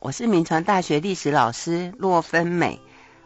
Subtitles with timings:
[0.00, 2.80] 我是明传大学历史老师骆芬美。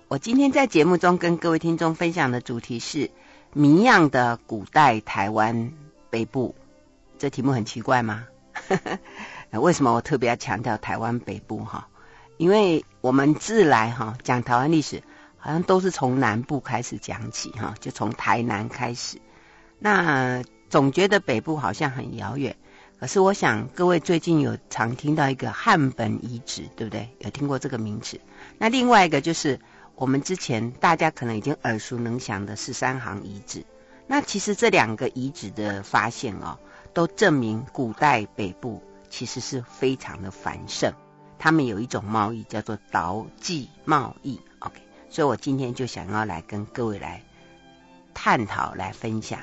[0.09, 3.11] 我今天在节目中跟各位听众分享的主题是
[3.53, 5.73] 谜样的古代台湾
[6.11, 6.55] 北部。
[7.19, 8.27] 这题目很奇怪吗？
[9.53, 11.65] 为什么我特别要强调台湾北部？
[11.65, 11.89] 哈，
[12.37, 15.03] 因为我们自来哈讲台湾历史，
[15.39, 19.19] 好像都是从南部开始讲起哈，就从台南开始。
[19.79, 22.57] 那总觉得北部好像很遥远。
[22.99, 27.11] 可是我想各位最近有常听到一个汉本遗址，对不对？
[27.19, 28.21] 有听过这个名词？
[28.59, 29.61] 那另外一个就是
[29.95, 33.65] 我们之前大家可能已经耳熟能详的十三行遗址。
[34.07, 36.59] 那其实这两个遗址的发现哦，
[36.95, 40.95] 都证明古代北部其实是非常的繁盛。
[41.39, 44.41] 他们有一种贸易叫做岛际贸易。
[44.61, 47.23] OK，所以我今天就想要来跟各位来
[48.15, 49.41] 探讨、来分享。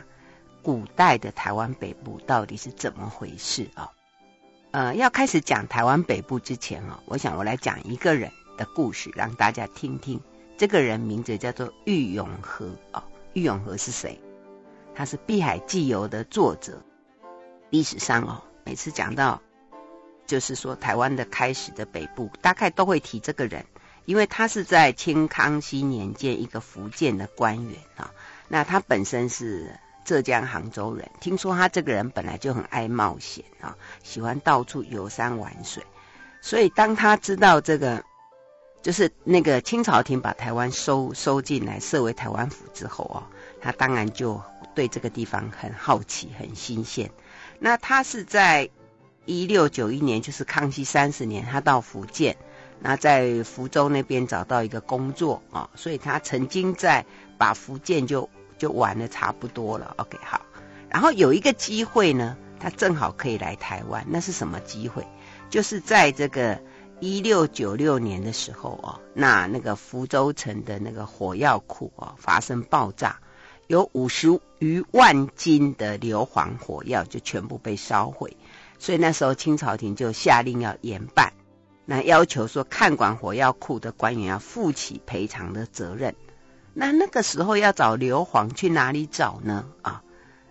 [0.63, 3.91] 古代的台湾北部到底是怎么回事啊？
[4.71, 10.21] 呃，要开始讲台湾北部之前啊，我想我来讲一个人的故事，让大家听听。
[10.57, 13.03] 这个人名字叫做郁永河啊。
[13.33, 14.19] 郁永河是谁？
[14.95, 16.81] 他是《碧海记游》的作者。
[17.69, 19.41] 历史上哦，每次讲到
[20.25, 23.65] 就是说台湾的开始的北部，大概都会提这个人，
[24.05, 28.11] 因为他是在清康熙年间一个福建的官员啊。
[28.47, 29.77] 那他本身是。
[30.05, 35.83] 浙江杭州人，听说他这个人本来就很爱冒险啊，喜欢到处游山玩水，
[36.41, 38.03] 所以当他知道这个，
[38.81, 43.23] 就是那个清朝廷把台湾收收进来，设为台湾府之后哦，
[43.61, 44.41] 他当然就
[44.75, 47.09] 对这个地方很好奇，很新鲜。
[47.59, 48.69] 那他是在
[49.25, 52.35] 一六九一年，就是康熙三十年，他到福建，
[52.79, 57.05] 那在福州那边找到一个工作啊，所以他曾经在
[57.37, 58.29] 把福建就。
[58.63, 60.45] 就玩的差不多了，OK，好。
[60.87, 64.05] 然后有一个机会呢，他正好可以来台湾。
[64.07, 65.05] 那是什么机会？
[65.49, 66.61] 就是在这个
[67.01, 73.19] 一六九六年的时候哦，那那个福州城的那个火药库哦发生爆炸，
[73.67, 78.37] 有五十余万斤的硫磺火药就全部被烧毁。
[78.79, 81.33] 所以那时候清朝廷就下令要严办，
[81.83, 86.15] 那要求说看管火药库的官员要负起赔偿的责任。
[86.75, 89.65] 那那个时候要找硫磺去哪里找呢？
[89.83, 90.03] 啊，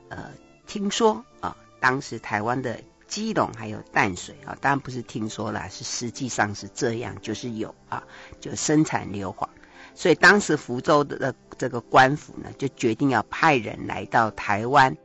[0.09, 0.31] 呃，
[0.67, 8.05] 听说啊，当时台湾的基隆还有淡水啊，当然不是听说啦，是实际上是这样，就是有啊，
[8.41, 9.49] 就生产硫磺。
[9.95, 14.97] 所以当时福州的这个官府呢，就决定要派人来到台湾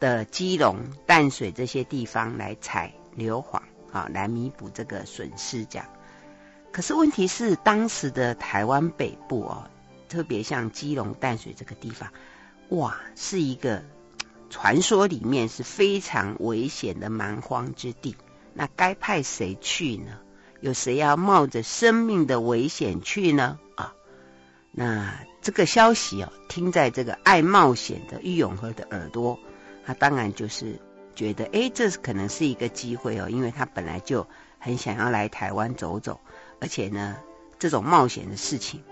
[0.00, 3.60] 的基隆、淡水这些地方来采硫磺
[3.92, 5.64] 啊，来弥补这个损失。
[5.66, 5.86] 这样，
[6.72, 9.70] 可是问题是当时的台湾北部哦。
[10.14, 12.12] 特别像基隆淡水这个地方，
[12.68, 13.82] 哇，是一个
[14.48, 18.14] 传说里面是非常危险的蛮荒之地。
[18.52, 20.20] 那该派谁去呢？
[20.60, 23.58] 有谁要冒着生命的危险去呢？
[23.74, 23.92] 啊，
[24.70, 29.40] 那这个消息哦，听在这个爱冒险的郁永河的耳朵，
[29.84, 30.78] 他当然就是
[31.16, 34.28] 觉得，哎，这可能是一个机会哦，因为他本来就
[34.60, 36.20] 很想要来台湾走走，
[36.60, 37.16] 而且呢，
[37.58, 38.84] 这种冒险的事情。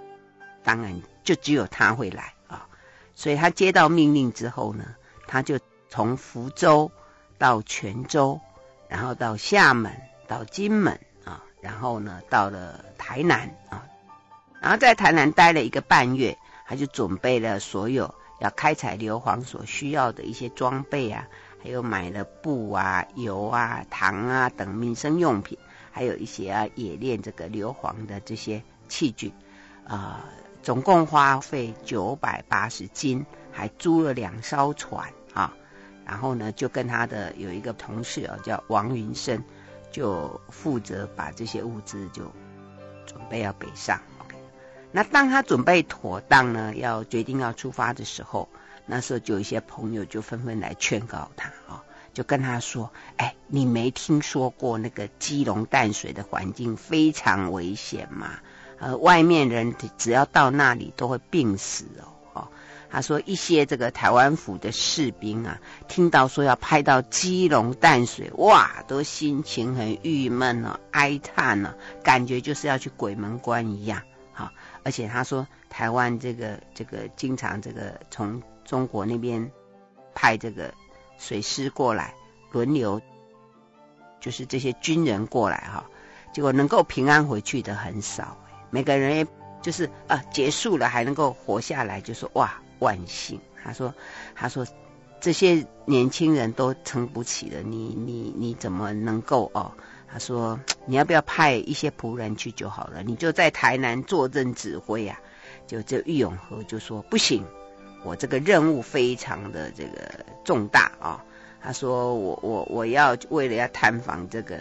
[0.65, 2.69] 当然，就只有他会来啊，
[3.15, 4.95] 所以他接到命令之后呢，
[5.27, 5.59] 他就
[5.89, 6.91] 从福州
[7.39, 8.41] 到泉州，
[8.89, 9.93] 然后到厦门，
[10.29, 13.87] 到金门啊，然后呢到了台南啊，
[14.61, 21.27] 然后在台南待了一个半月，他就准备了所有要开采硫磺所需要的一些装备啊，
[21.63, 25.59] 还有买了布啊、油啊、糖啊等民生用品，
[25.91, 29.33] 还有一些啊冶炼这个硫磺的这些器具
[29.85, 30.25] 啊。
[30.63, 35.55] 总共花费九百八十金，还租了两艘船啊，
[36.07, 39.43] 然后呢，就跟他的有一个同事啊，叫王云生，
[39.91, 42.31] 就负责把这些物资就
[43.07, 44.01] 准备要北上。
[44.93, 48.49] 那当他准备妥当呢，要决定要出发的时候，
[48.87, 51.83] 那时候就有一些朋友就纷纷来劝告他啊，
[52.15, 58.39] 就跟他说：“哎，你没听说过那个基隆淡水的环境非常危险吗？”
[58.83, 62.11] 呃，外面人只要到那里都会病死哦。
[62.33, 62.49] 哦，
[62.91, 74.03] 他说一些这个台湾府的士兵啊，听到说要派到基隆淡水，哇，都心情很郁闷哦，哀叹哦，感觉就是要去鬼门关一样。
[74.33, 74.51] 好，
[74.83, 79.49] 而且他说台湾这个这个经常这个从中国那边
[80.13, 80.75] 派这个
[81.19, 82.15] 水师过来
[82.51, 83.01] 轮流，
[84.19, 85.85] 就是这些军人过来哈，
[86.35, 88.39] 结果能够平安回去的很少。
[88.73, 89.29] 每个人
[89.61, 93.39] 就是啊，结束了还能够活下来，就说哇，万幸。
[93.63, 93.95] 他说，
[94.35, 94.67] 他说
[95.21, 99.71] 这些年轻人都撑不起了，你你你怎么能够哦？
[100.09, 103.03] 他说：“你要不要派一些仆人去就好了？
[103.03, 105.21] 你就在台南坐镇指挥啊。”
[105.69, 107.45] 就这郁永河就说：“不行，
[108.05, 111.25] 我这个任务非常的这个重大啊。”
[111.63, 114.59] 他说：“我我我要为了要探访这个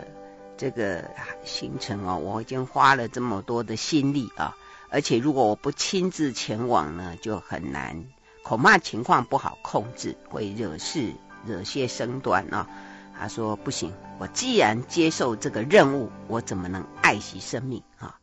[0.61, 1.09] 这个
[1.43, 4.55] 行程哦，我已经花了这么多的心力啊，
[4.91, 8.05] 而且如果我不亲自前往呢，就很难，
[8.43, 11.15] 恐怕情况不好控制，会惹事
[11.47, 12.69] 惹些生端啊。”
[13.17, 18.19] 他说：“不行，我既然接受这个任务，我怎么能爱惜生命啊？”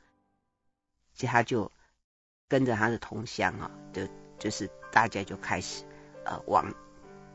[1.14, 1.72] 所以他就
[2.46, 4.02] 跟着他的同乡啊，就
[4.38, 5.82] 就是大家就开始
[6.24, 6.72] 呃往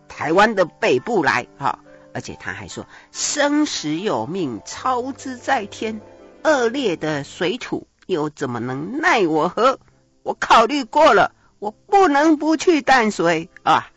[0.08, 1.80] 台湾的北部来哈，
[2.14, 6.02] 而且他还说：“生死有命，操之在天，
[6.44, 9.80] 恶劣的水土又怎么能奈我何？
[10.24, 13.92] 我考虑过了，我不能不去淡水啊！”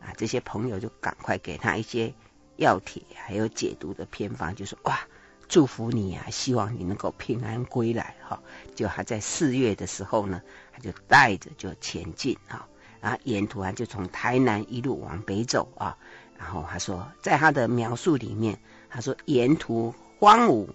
[0.00, 2.14] 啊，这些朋友就赶快给他一些。
[2.58, 5.00] 药帖还有解毒的偏方，就说哇，
[5.46, 8.40] 祝福你啊，希望你能够平安归来哈。
[8.74, 10.40] 就还在四月的时候呢，
[10.72, 12.66] 他就带着就前进哈，
[13.02, 15.98] 然后沿途啊就从台南一路往北走啊。
[16.38, 20.68] 然后他说，在他的描述里面，他说沿途荒芜，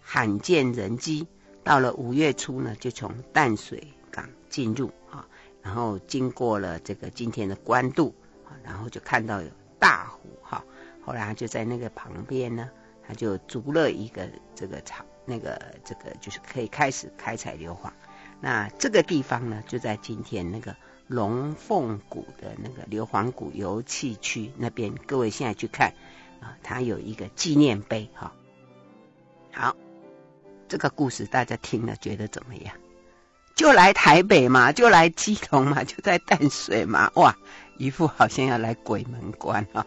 [0.00, 1.26] 罕见人迹。
[1.64, 5.26] 到了五月初呢，就从淡水港进入啊，
[5.60, 8.14] 然后经过了这个今天的官渡
[8.46, 9.48] 啊，然后就看到有
[9.78, 10.64] 大湖哈。
[11.04, 12.70] 后来他就在那个旁边呢，
[13.06, 17.90] 他就筑了一个这个厂，那个这个就是可以开始开采硫磺。
[18.40, 20.74] 那这个地方呢，就在今天那个
[21.08, 24.94] 龙凤谷的那个硫磺谷油气区那边。
[25.06, 25.94] 各位现在去看
[26.40, 28.32] 啊，它有一个纪念碑哈。
[29.52, 29.74] 好，
[30.68, 32.74] 这个故事大家听了觉得怎么样？
[33.54, 37.36] 就来台北嘛，就来基隆嘛，就在淡水嘛，哇，
[37.76, 39.84] 一副好像要来鬼门关哈。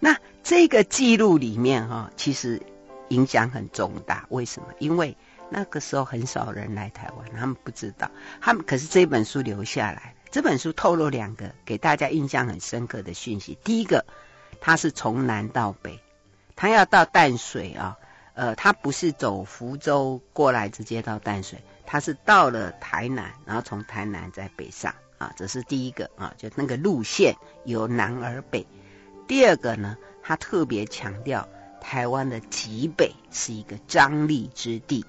[0.00, 2.62] 那这个记录里面哈，其实
[3.08, 4.26] 影响很重大。
[4.30, 4.68] 为什么？
[4.78, 5.16] 因为
[5.50, 8.10] 那个时候很少人来台湾，他们不知道。
[8.40, 13.58] 他们可是这本书留下来，这本书透露两个给大家印象很深刻的讯息。
[13.62, 14.06] 第一个，
[14.62, 16.00] 他是从南到北，
[16.56, 17.98] 他要到淡水啊，
[18.32, 27.36] 呃，他不是走福州过来直接到淡水，他是到了台南，然后从台南再北上啊，这是第一个啊，就那个路线
[27.66, 28.66] 由南而北。
[29.28, 31.46] 第二个呢，他特别强调
[31.78, 35.04] 台湾的极北是一个张力之地，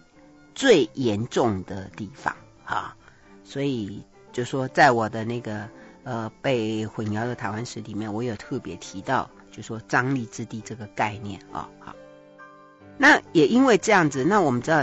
[0.54, 2.36] 最严重的地方
[2.66, 2.98] 啊，
[3.46, 5.70] 所以就说在我的那个
[6.04, 11.96] 呃被混淆的台湾史里面，我有特别提到，就说张力之地这个概念啊，好，
[12.98, 14.82] 那也因为这样子，那我们知道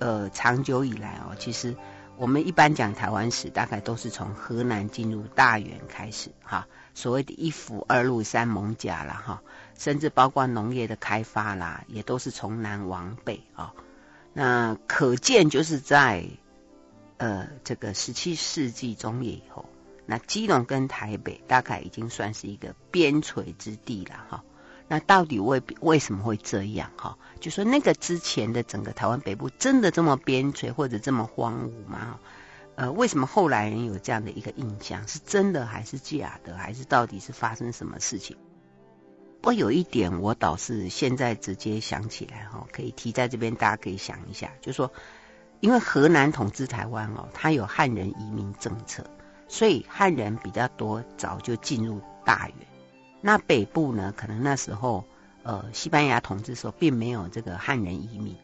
[0.00, 1.74] 呃长久以来哦，其实
[2.18, 6.66] 我们一般讲台湾史，大概都是从河南进入大元开始哈。
[6.92, 9.42] 所谓的一府二路三艋舺啦，哈，
[9.78, 13.72] 甚至包括农业的开发啦，也都是从南往北啊。
[14.32, 16.24] 那可见就是在
[17.20, 19.66] 呃这个十七世纪中叶以后，
[20.06, 24.44] 那基隆跟台北大概已经算是一个边陲之地了哈。
[24.88, 27.18] 那到底为为什么会这样哈？
[27.38, 32.18] 就说那个之前的整个台湾北部真的这么边陲或者这么荒芜吗？
[32.76, 35.06] 呃，为什么后来人有这样的一个印象？
[35.06, 36.56] 是真的还是假的？
[36.56, 38.38] 还是到底是发生什么事情？
[39.42, 44.90] 我有一点，我倒是现在直接想起来哈，可以提在这边，大家可以想一下，就说，
[45.60, 49.04] 因为荷兰统治台湾哦，它有汉人移民政策，
[49.46, 52.56] 所以汉人比较多，早就进入大员。
[53.20, 55.04] 那北部呢，可能那时候
[55.42, 58.36] 呃，西班牙统治时候并没有这个汉人移民，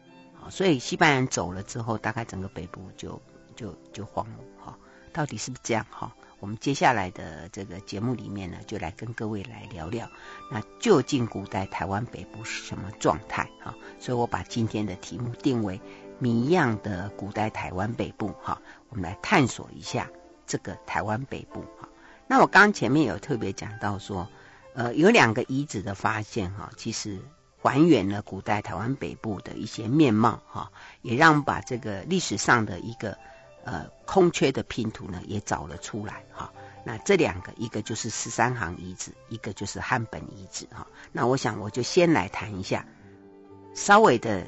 [0.49, 3.21] 所以西班牙人走了之后，大概整个北部就。
[3.57, 4.77] 就就荒了哈，
[5.11, 6.13] 到底是不是这样哈？
[6.39, 10.07] 我们接下来的这个节目里面呢，就来跟各位来聊聊，
[10.51, 13.73] 那究竟古代台湾北部是什么状态哈？
[13.97, 15.81] 所以我把今天的题目定为
[16.19, 20.09] “谜样的古代台湾北部”哈，我们来探索一下
[20.45, 21.89] 这个台湾北部哈。
[22.27, 24.27] 那我刚刚前面有特别讲到说，
[24.73, 27.19] 呃，有两个遗址的发现哈，其实
[27.61, 30.71] 还原了古代台湾北部的一些面貌哈，
[31.01, 33.17] 也让我们把这个历史上的一个。
[33.63, 36.53] 呃，空缺的拼图呢也找了出来哈。
[36.85, 40.87] 那这两个，一个就是十三行遗址，一个就是汉本遗址哈。
[41.11, 42.85] 那我想我就先来谈一下，
[43.75, 44.47] 稍微的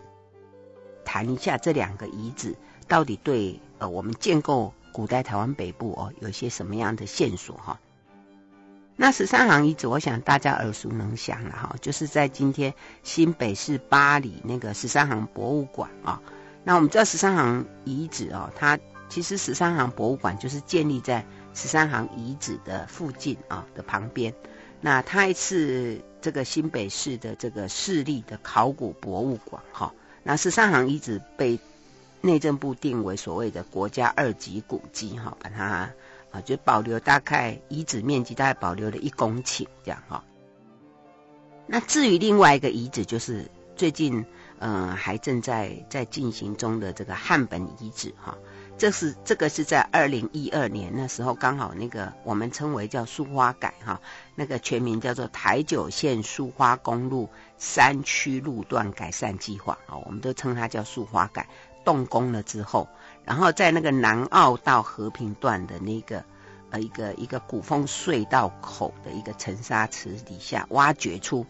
[1.10, 2.56] 谈一下这两个遗址
[2.88, 7.80] 到底对呃我们建构古代台湾北部哦有些什么样的线索哈。
[8.96, 16.22] 那十三行遗址，我想大家耳熟能详了哈，就是在今天新北市八里那个十三行博物馆啊。
[16.64, 21.26] 那我们知道十三行遗址哦，它其实十三行博物馆就是建立在
[21.56, 24.36] 十三行遗址的附近啊的旁边。
[24.80, 29.92] 那它是这个新北市的这个市立的考古博物馆哈，
[30.24, 31.60] 那十三行遗址被
[32.22, 35.92] 内政部定为所谓的国家二级古迹哈，把它
[36.32, 40.24] 啊就保留大概遗址面积大概保留了一公顷这样哈。
[41.68, 44.26] 那至于另外一个遗址，就是最近
[44.62, 48.38] 嗯、还正在在进行中的这个汉本遗址哈。
[48.78, 54.02] 这是这个是在二零一二年那时候，刚好那个我们称为叫苏花改哈，
[54.36, 61.48] 那个全名叫做台九线苏花公路山区路段改善计划啊，我们都称它叫树花改。
[61.86, 62.88] 动工了之后，
[63.24, 66.24] 然后在那个南澳到和平段的那个
[66.70, 71.46] 呃一个一个古风隧道口的一个沉沙池底下挖掘出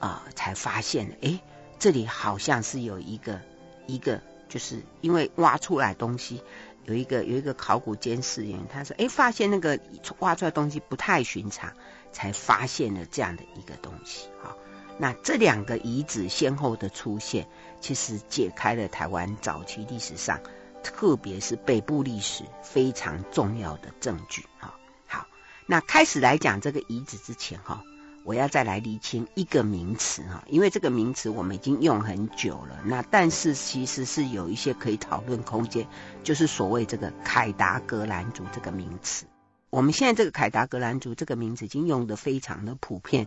[0.00, 1.40] 啊、才发现哎，
[1.78, 3.40] 这里好像是有一个
[3.86, 6.42] 一个，就是因为挖出来东西。
[6.86, 9.80] 有一个有一个考古监视员，他说：“哎，发现那个
[10.18, 11.72] 挖出来东西不太寻常，
[12.12, 14.54] 才发现了这样的一个东西。”好，
[14.98, 17.48] 那这两个遗址先后的出现，
[17.80, 20.40] 其实解开了台湾早期历史上，
[20.82, 24.44] 特别是北部历史非常重要的证据。
[24.58, 24.74] 哈，
[25.06, 25.26] 好，
[25.66, 27.82] 那开始来讲这个遗址之前，哈。
[28.26, 32.80] 我要再来厘清一个名词哈，因为这个名词我们已经用很久了。
[32.86, 35.86] 那但是其实是有一些可以讨论空间，
[36.22, 39.26] 就是所谓这个凯达格兰族这个名词。
[39.68, 43.26] 我们现在这个凯达格兰族这个名词已经用得非常的普遍，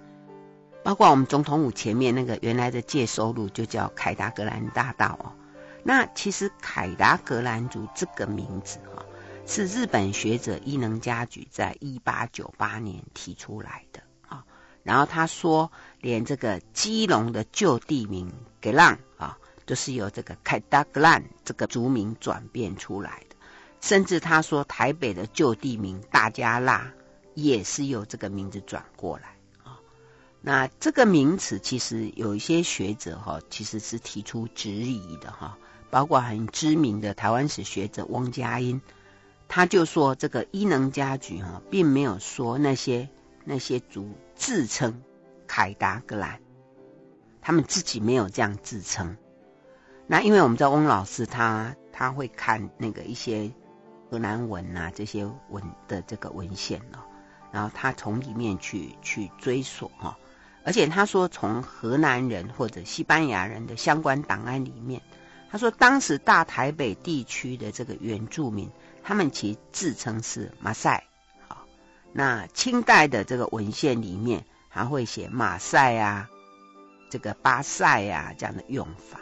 [0.88, 5.34] 包括我们总统府前面那个原来的介收路就叫凯达格兰大道哦。
[5.84, 9.06] 那其实凯达格兰族这个名字哈，
[9.46, 14.46] 是日本学者伊能嘉矩在一八九八年提出来的啊。
[14.82, 23.36] 然后他说，连这个基隆的旧地名格浪啊，都是由这个凯达格兰这个族名转变出来的。
[23.82, 26.94] 甚至他说，台北的旧地名大家拉
[27.34, 29.37] 也是由这个名字转过来。
[30.48, 35.58] 那这个名词其实有一些学者哈，其实是提出质疑的哈，
[35.90, 38.82] 包括很知名的台湾史学者翁佳音，
[39.50, 43.10] 他就说这个伊能嘉矩哈，并没有说那些。
[43.50, 45.02] 那些族自称
[45.48, 46.42] 凯达格兰，
[47.42, 49.16] 他们自己没有这样自称。
[50.06, 53.50] 那因为我们知道翁老师他他会看那个一些
[54.12, 57.00] 河南文啊这些文的这个文献哦，
[57.54, 60.18] 然后他从里面去去追索哈，
[60.68, 65.02] 而且他说从河南人或者西班牙人的相关档案里面，
[65.50, 68.70] 他说当时大台北地区的这个原住民，
[69.02, 71.06] 他们其实自称是马赛。
[71.48, 71.64] 好
[72.12, 76.28] 那清代的这个文献里面还会写马赛啊，
[77.10, 79.22] 这个巴塞啊这样的用法。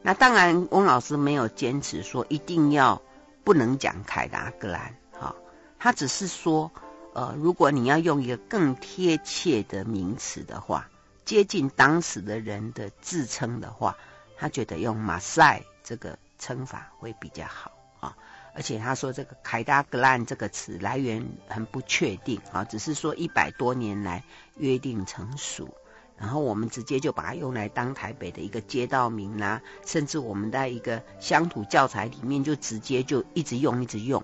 [0.00, 3.02] 那当然，翁老师没有坚持说一定要
[3.42, 5.34] 不能讲凯达格兰，哈，
[5.80, 6.70] 他只是说，
[7.14, 10.88] 呃，如果你要用一个更贴切的名词的话，
[11.24, 13.96] 接近当时的人的自称的话，
[14.36, 18.16] 他觉得用马赛这个称法会比较好啊。
[18.54, 24.24] 而且他说这个凯达格兰这个词来源很不确定啊，只是说一百多年来
[24.56, 25.74] 约定成熟，
[26.18, 34.22] 然后我们直接就把它用来当台北的一个街道名啦、甚至我们在一个乡土教材里面就直接就一直用一直用，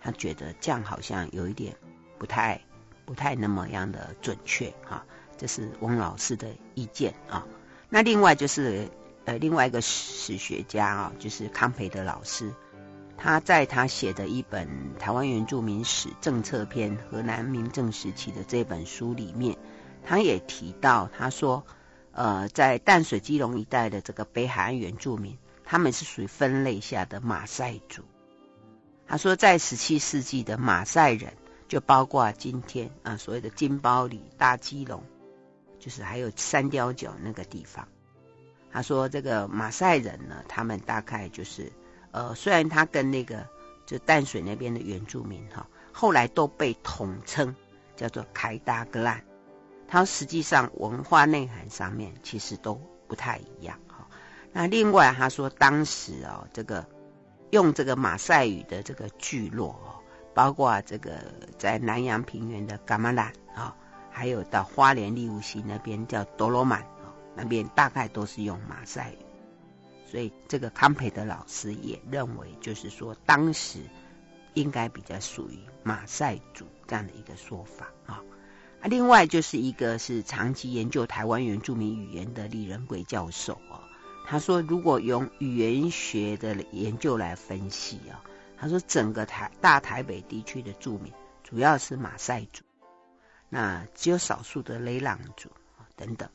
[0.00, 1.76] 他觉得这样好像有一点
[2.20, 2.60] 不太
[3.06, 5.04] 不太那么样的准确啊，
[5.38, 7.46] 这是翁老师的意见啊。
[7.88, 8.88] 那另外就是
[9.24, 12.54] 呃另外一个史学家啊，就是康培德老师。
[13.16, 19.58] 他在他写的一本《台湾原住民史政策篇》河南明政时期的这本书里面，
[20.04, 21.66] 他也提到，他说，
[22.12, 28.04] 呃，在淡水基隆一带的这个北海岸原住民，他们是属于分类下的马赛族。
[29.06, 31.34] 他说，在十七世纪的马赛人，
[31.70, 35.04] 就包括今天啊、所谓的金包里、大基隆，
[35.78, 37.88] 就是还有三貂角那个地方。
[38.72, 41.72] 他说，这个马赛人呢，他们大概就是。
[42.12, 43.46] 呃，虽然他跟那个
[43.86, 47.54] 就淡水那边的原住民哈，后来都被统称
[47.94, 49.24] 叫做凯达格兰，
[49.86, 52.74] 他实际上文化内涵上面其实都
[53.06, 54.08] 不太一样哈。
[54.52, 56.84] 那另外他说，当时哦，这个
[57.50, 59.89] 用这个马赛语的这个聚落哦，
[60.40, 61.18] 包括这个
[61.58, 63.76] 在南洋平原的噶玛兰啊，
[64.10, 69.18] 还有到花莲立雾溪那边叫多罗曼啊，那边大概都是用马赛语。
[70.06, 73.80] 所以这个康培德老师也认为，就是说当时
[74.54, 78.22] 应该比较属于马赛族这样的一个说法啊。
[78.80, 83.84] 啊，另外就是一个是长期研究台湾原住民语言的李仁贵教授啊，
[84.26, 88.24] 他说如果用语言学的研究来分析啊，
[88.60, 91.12] 他说整个台大台北地区的住民
[91.42, 92.62] 主要是马赛族，
[93.48, 95.48] 那只有少数的雷朗族
[95.96, 96.28] 等等。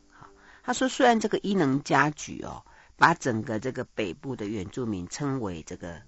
[0.63, 2.63] 他说虽然这个伊能嘉矩哦。
[2.97, 6.01] 把整个这个北部的原住民称为这个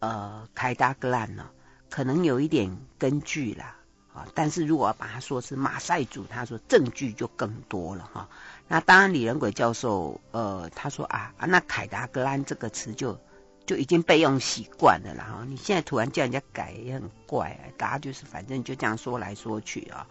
[0.00, 1.48] 呃凯达格兰呢，
[1.88, 3.78] 可能有一点根据啦
[4.12, 4.28] 啊。
[4.34, 8.28] 但是如果要把它说是马赛族，他说证据就更多了哈。
[8.68, 13.18] 那当然李仁轨教授呃他说啊啊那凯达格兰这个词就
[13.66, 15.44] 就已经被用习惯了啦哈。
[15.48, 20.06] 你现在突然叫人家改也很怪啊，大家就是反正就这样说来说去啊。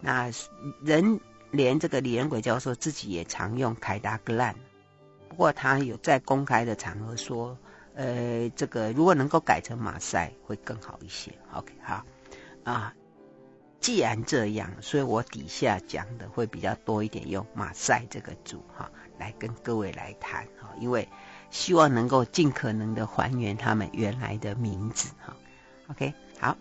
[0.00, 0.30] 那
[0.82, 1.20] 人
[1.50, 4.54] 连这个李仁轨教授自己也常用凯达格兰。
[5.28, 7.58] 不过他有在公开的场合说，
[7.94, 11.32] 呃，这个如果能够改成马赛会更好一些。
[11.52, 12.04] OK，好
[12.64, 12.94] 啊，
[13.80, 21.08] 既然这样，所以我底下讲的会比较多一点，用马赛这个组哈来跟各位来谈哈，因为
[21.50, 25.36] 希望能够尽可能的还原他们原来的名字哈。
[25.88, 26.56] OK，好，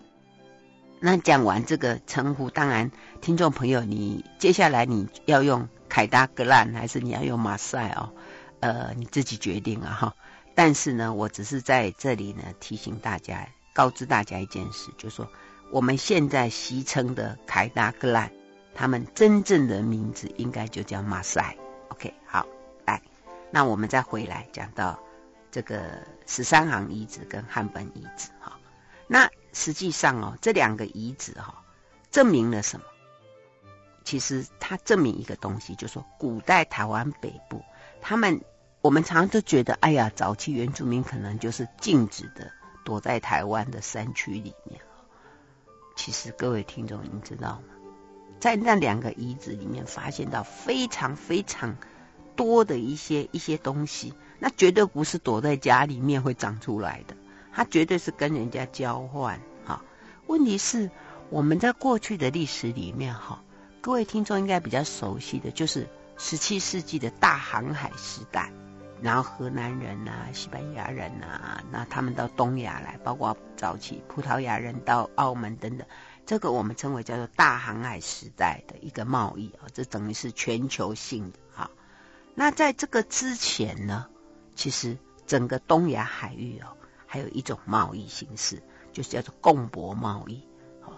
[1.00, 8.12] 那讲完这个称呼，当然听众朋友，你接下来你要用凯达格兰还是你要用马赛哦？
[8.60, 10.16] 呃，你自己决定啊哈。
[10.54, 15.28] 但是呢，我只是在这里呢提醒大家，告知大家一件事，就是说
[15.72, 18.32] 我们现在戏称的凯达格兰，
[18.74, 21.58] 他们真正的名字应该就叫马赛。
[21.90, 22.46] OK，好，
[23.56, 25.00] 那我们再回来讲到
[25.50, 28.60] 这个十三行遗址跟汉本遗址哈。
[29.08, 31.64] 那实际上哦，这两个遗址哈，
[32.12, 32.86] 证明了什么？
[34.04, 37.64] 其实它证明一个东西，就是说古代台湾北部
[38.02, 38.42] 他们。
[38.82, 42.52] 我们常常都觉得，哎呀，早期原住民可能就是静止的
[42.84, 44.82] 躲在台湾的山区里面。
[45.96, 47.74] 其实各位听众，你知道吗？
[48.42, 51.78] 在那两个遗址里面，发现到非常非常
[52.36, 57.16] 多的一些一些东西，那绝对不是躲在家里面会长出来的，
[57.54, 59.40] 它绝对是跟人家交换。
[59.66, 59.82] 哈，
[60.28, 60.92] 问题是
[61.30, 63.44] 我们在过去的历史里面，哈，
[63.82, 65.88] 各位听众应该比较熟悉的就是
[66.18, 68.52] 十七世纪的大航海时代。
[69.02, 75.86] 然后荷兰人呐、啊、西班牙人呐、啊，那他们到东亚来，包括早期葡萄牙人到澳门等等，
[76.26, 81.70] 这个我们称为叫做大航海时代的一个贸易啊，这等于是全球性的哈。
[82.36, 84.06] 那在这个之前呢，
[84.56, 86.68] 其实整个东亚海域哦，
[87.08, 88.62] 还有一种贸易形式，
[88.94, 90.48] 就是叫做贡帛贸易。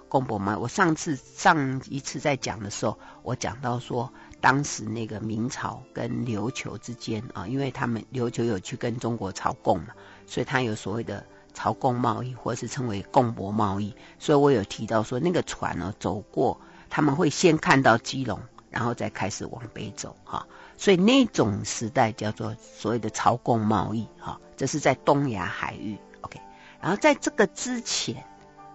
[0.09, 4.11] 贡帛贸易，我上次上一次在讲的时候，我讲到说。
[4.39, 9.87] 当时那个明朝跟琉球之间啊，因为他们琉球有去跟中国朝贡嘛，
[10.27, 13.95] 所以他有所谓的朝贡贸易，或是称为贡帛贸易。
[14.19, 20.45] 所以我有提到说，那个船呢走过，他们会先看到基隆，然后再开始往北走哈。
[20.77, 25.97] 所以那种时代叫做所谓的朝贡贸易哈，这是在东亚海域。
[26.21, 26.39] OK，
[26.79, 28.23] 然后在这个之前，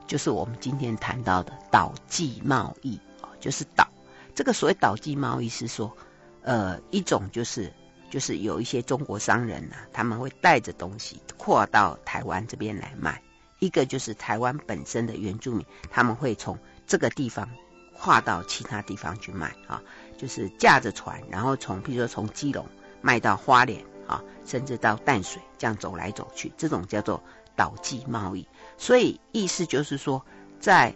[0.07, 3.88] 就是我们今天谈到的岛际贸易啊，就是岛。
[4.35, 5.97] 这个所谓岛际贸易是说，
[6.43, 7.73] 呃，一种就是
[8.11, 13.12] 就是有一些中国商人呐、他们会带着东西跨到台湾这边来卖；
[13.61, 17.49] 一个就是台湾本身的原住民，他们会从这个地方
[17.95, 19.83] 跨到其他地方去卖啊，
[20.22, 22.64] 就是驾着船，然后从譬如说从基隆
[23.00, 27.20] 卖到花莲啊，甚至到淡水，这样走来走去，这种叫做
[27.56, 28.46] 岛际贸易。
[28.78, 30.24] 所以意思就是说，
[30.61, 30.94] 在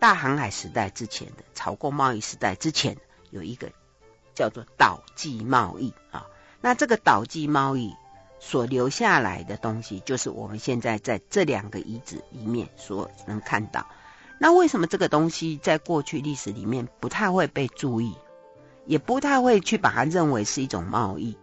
[0.00, 2.96] 大航海时代之前的朝贡贸易时代之前，
[3.30, 3.70] 有一个
[4.34, 6.26] 叫做岛际贸易啊。
[6.60, 7.94] 那这个岛际贸易
[8.40, 13.86] 所留下来的东西，就是我们现在在这两个遗址里面所能看到。
[14.40, 18.16] 那为什么这个东西在过去历史里面不太会被注意，
[18.86, 21.36] 也不太会去把它认为是一种贸易？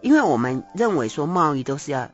[0.00, 2.10] 因为我们认为说贸易都是要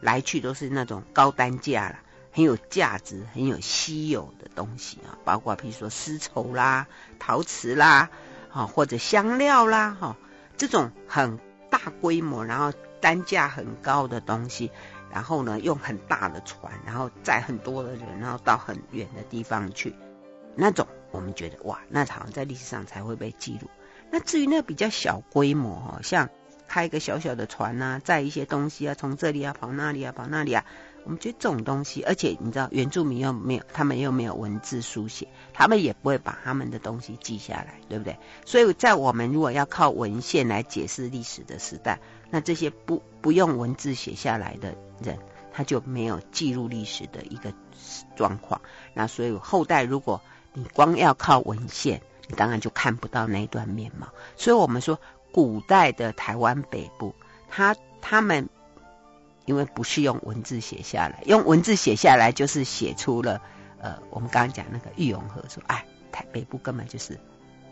[0.00, 1.98] 来去都是那种高单价了。
[2.34, 6.86] 很有价值、很有稀有的东西啊，包括譬如说丝绸啦、
[7.18, 8.08] 陶瓷啦，
[8.50, 10.16] 啊或者香料啦，哈，
[10.56, 14.70] 这种很大规模，然后单价很高的东西，
[15.10, 19.94] 然后呢用很大的船，然后载很多的人，然后到很远的地方去，
[20.56, 23.68] 那种我们觉得哇，那好像在历史上才会被记录。
[24.12, 26.28] 那至于那比较小规模哈，像
[26.68, 30.64] 开一个小小的船呐，载一些东西啊，从这里啊跑那里啊跑那里啊。
[31.04, 38.18] 我们觉得这种东西，而且你知道，原住民又没有，他们又没有文字书写，他们也不会把他们的东西记下来，对不对？
[38.44, 41.98] 所以在我们如果要靠文献来解释历史的时代，
[42.30, 45.18] 那这些不不用文字写下来的人，
[45.52, 47.52] 他就没有记录历史的一个
[48.14, 48.60] 状况。
[48.94, 50.20] 那所以后代如果
[50.52, 54.08] 你光要靠文献，你当然就看不到那一段面貌。
[54.36, 54.98] 所以我们说，
[55.32, 57.14] 古代的台湾北部，
[57.48, 58.48] 他他们。
[59.44, 63.42] 因为不是用文字写下来，用文字写下来就是写出了，
[63.80, 67.18] 呃，我们刚刚讲那个郁永河说，哎，台北部根本就是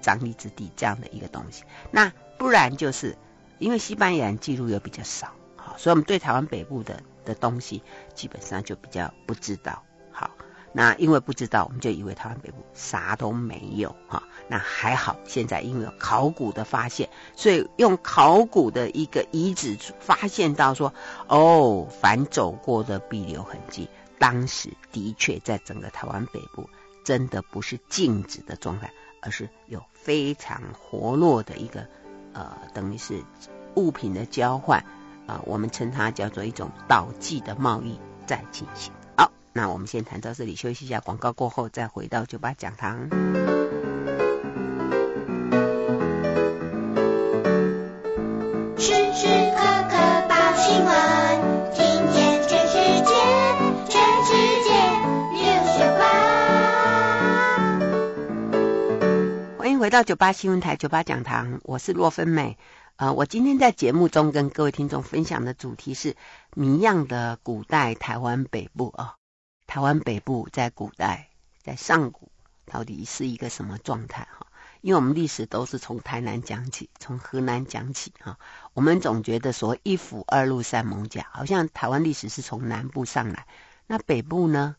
[0.02, 1.62] 张力之地这样的一个东西。
[1.92, 3.16] 那不然就是，
[3.60, 7.84] 因为西班牙人记录又比较少，好，所以我们对台湾北部的的东西
[8.16, 9.84] 基本上就比较不知道。
[10.10, 10.28] 好，
[10.72, 14.24] 那因为不知道，我们就以为台湾北部啥都没有哈。
[14.52, 20.92] 那还好，现在因为有考古的发现，所以用考古的一个遗址发现到说，
[21.28, 26.68] 哦，凡走过的必留痕迹，当时的确在整个台湾北部
[27.04, 31.86] 真的不是静止的状态，而是有非常活络的一个
[32.32, 33.22] 呃，等于是
[33.76, 34.80] 物品的交换
[35.28, 38.92] 啊、呃，我们称它叫做一种岛际的贸易在进行。
[39.16, 43.59] 好，那我们先谈到这里，休息一下，广告过后再回到酒吧讲堂。
[59.90, 62.57] 到九八新闻台，九八讲堂，我是洛芬美。
[62.94, 66.14] 呃，我今天在节目中跟各位听众分享的主题是
[66.55, 69.14] 谜样的古代台湾北部哦。
[69.66, 71.31] 台湾北部在古代，
[71.64, 72.31] 在上古
[72.66, 74.46] 到底是一个什么状态哈？
[74.81, 78.38] 因为我们历史都是从台南讲起，从河南讲起哈。
[78.74, 83.48] 我们总觉得说一府二路三艋舺，好像台湾历史是从南部上来，
[83.88, 84.76] 那北部呢？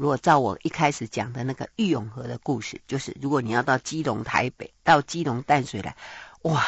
[0.00, 5.94] 如果照我一开始讲的那个郁永河的故事，就是如果你要到基隆台北，到基隆淡水来，
[6.40, 6.64] 哇，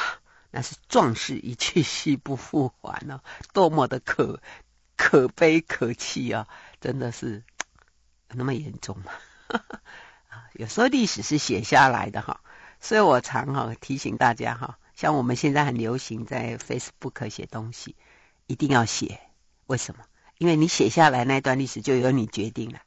[0.50, 3.22] 那是壮士一去兮不复还哦，
[3.54, 4.42] 多么的可
[4.98, 6.46] 可悲可气啊！
[6.78, 7.42] 真的是
[8.28, 9.10] 那么严重吗？
[10.28, 12.42] 啊，有时候历史是写下来的哈，
[12.80, 17.96] 所以我常哈提醒大家哈，像我们现在很流行在 Facebook 写东西，
[18.46, 19.20] 一定要写，
[19.64, 20.04] 为什么？
[20.36, 22.80] 因为你写下来那段历史就由你决定了。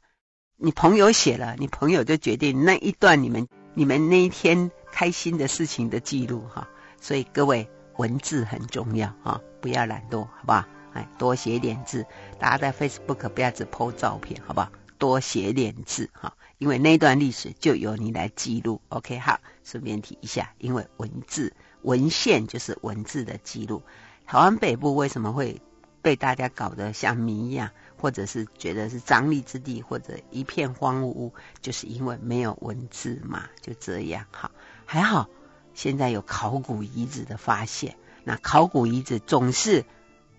[0.58, 6.66] 你朋友写了，你朋友就决定那一段你们你们那一天开心的事情的记录哈，
[6.98, 10.64] 所以各位文字很重要哈，不要懒惰，好不好？
[10.94, 12.06] 哎，多写点字，
[12.38, 14.72] 大家在 Facebook 不要只 po 照片，好不好？
[14.96, 18.80] 多写点字哈，因为那段历史就由你来记录。
[18.88, 23.82] OK，好，顺便提一下，因为文字文献就是文字的记录。
[24.24, 25.60] 台湾北部为什么会
[26.00, 27.72] 被大家搞得像谜一样？
[27.98, 34.26] 或者是觉得是张力之地，或者一片荒芜，就是因为没有文字嘛，就这样。
[34.30, 34.50] 好，
[34.84, 35.28] 还好
[35.74, 39.84] 现在有考古遗址的发现，那考古遗址总是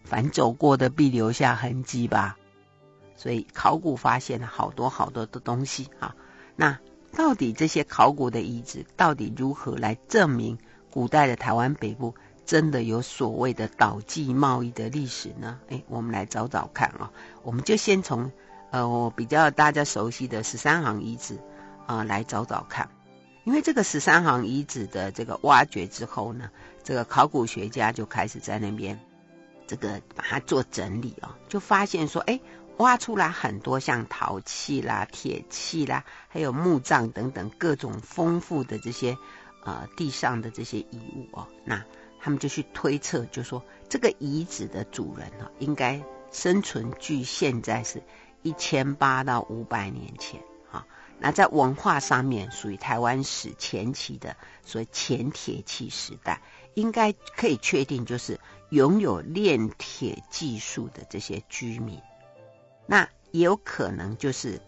[0.03, 2.37] 凡走过的必留下痕迹吧，
[3.15, 6.15] 所以考古发现了好多好多的东西啊。
[6.55, 6.79] 那
[7.13, 10.59] 到底这些考古的遗址到底如何来证明
[10.91, 12.15] 古代的台湾北部？
[12.47, 15.59] 真的有所谓的岛际贸易的历史呢？
[15.67, 17.11] 哎，我们来找找看啊、
[17.43, 18.31] 我们就先从
[18.71, 21.35] 呃我比较大家熟悉的十三行遗址
[21.85, 22.89] 啊、呃、来找找看，
[23.43, 26.49] 因为这个十三行遗址的这个挖掘之后呢，
[26.85, 28.97] 这个考古学家就开始在那边
[29.67, 32.39] 这个把它做整理啊、哦，就发现说，哎，
[32.77, 39.17] 挖出来很多像陶器啦、铁器啦，还有墓葬等等各种丰富的这些
[39.65, 41.83] 呃地上的这些遗物哦，那。
[42.27, 48.03] 他们就去推测，就说这个遗址的主人呢，应该生存距现在是
[48.41, 50.85] 一千八到五百年前啊。
[51.19, 54.35] 那在文化上面，属于台湾史前期的
[54.65, 56.41] 所谓前铁器时代，
[56.73, 62.01] 应该可以确定就是拥有炼铁技术的这些居民。
[62.87, 64.59] 那也有可能就是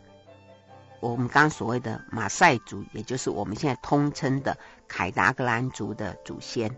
[1.01, 6.73] 我们刚所谓的马赛族，也就是我们现在通称的凯达格兰族的祖先。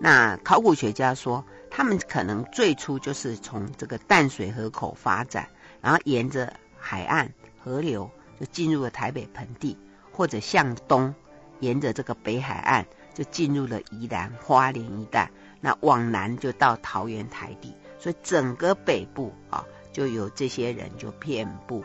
[0.00, 5.48] 那考古学家说，他们可能最初就是从这个淡水河口发展，
[5.80, 8.08] 然后沿着海岸河流
[8.38, 9.76] 就进入了台北盆地，
[10.12, 11.12] 或者向东
[11.58, 21.84] 沿着这个北海岸就进入了宜兰花莲一带，那往南就到桃园台地，所以整个北部啊就有这些人就遍布，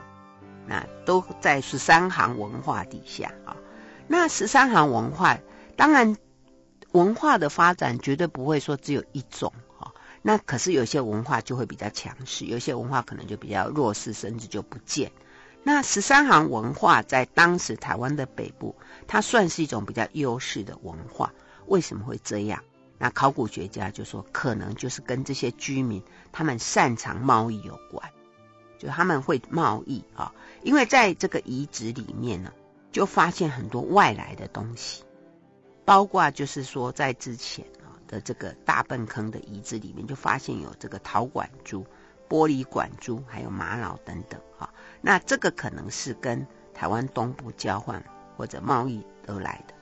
[0.67, 3.58] 那都在十三行文化底下啊。
[4.06, 5.39] 那十三行文化
[5.76, 6.15] 当然。
[6.94, 15.12] 文化的发展绝对不会说只有一种哈，那可是有些文化就会比较强势，有些文化可能就比较弱势，甚至就不见。
[15.64, 18.76] 那十三行文化在当时台湾的北部，
[19.08, 21.34] 它算是一种比较优势的文化。
[21.66, 22.64] 为什么会这样？
[23.00, 28.12] 那考古学家就说，可能就是跟这些居民他们擅长贸易有关，
[28.78, 32.54] 就他们会贸易啊，因为在这个遗址里面呢，
[32.92, 35.04] 就发现很多外来的东西。
[35.86, 41.86] 包括就是说，在之前啊的这个大坌坑的遗址里面，就发现有这个陶管珠、
[42.30, 44.74] 玻璃管珠，还有玛瑙等等啊。
[45.02, 48.04] 那这个可能是跟台湾东部交换
[48.38, 49.74] 或者贸易而来的。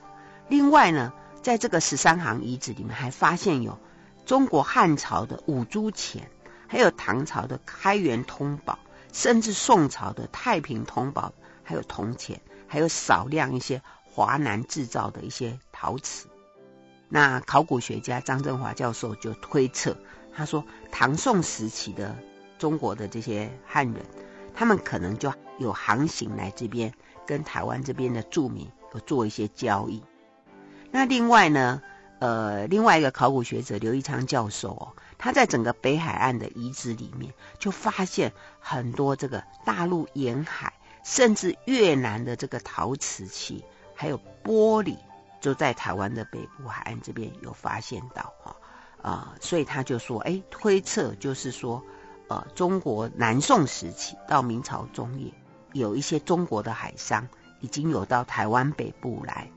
[0.48, 3.78] 另外呢，在这个十三行遗址里面，还发现有
[4.26, 6.28] 中国汉朝的五铢钱，
[6.66, 8.78] 还有唐朝的开元通宝，
[9.12, 16.28] 甚至宋朝的太平通宝，还有铜钱，还有少量一些华南制造的一些陶瓷。
[17.08, 19.96] 那考古学家张振华教授就推测，
[20.32, 22.16] 他说唐宋时期的
[22.56, 24.06] 中国的这些汉人，
[24.54, 26.94] 他们可能就有航行来这边，
[27.26, 30.04] 跟台湾这边的住民有做一些交易。
[30.92, 31.82] 那另外呢，
[32.20, 43.64] 呃，另外一个考古学者刘一昌教授哦，他在整个北海岸的遗址里面，就发现很多这个大陆沿海，甚至越南的这个陶瓷器，
[43.96, 44.96] 还有玻璃。
[45.42, 48.56] 就在台湾的北部海岸这边有发现到哈
[49.02, 51.82] 啊，所以他就说，哎，推测就是说，
[52.28, 55.34] 呃，中国南宋时期到明朝中叶，
[55.72, 57.26] 有一些中国的海商
[57.58, 59.50] 已经有到台湾北部来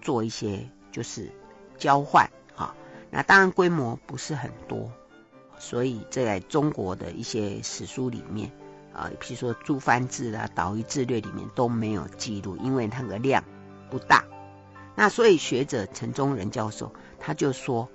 [0.00, 1.30] 做一些就是
[1.76, 2.74] 交换哈，
[3.10, 4.90] 那当然规模不是很多，
[5.58, 8.50] 所以在中国的一些史书里面
[8.94, 13.44] 啊，譬如说《诸藩志》啊，《岛屿志略》里面都没有记录，因为它的量
[13.90, 14.24] 不大。
[14.94, 17.88] 那所以学者陈宗仁教授他就说，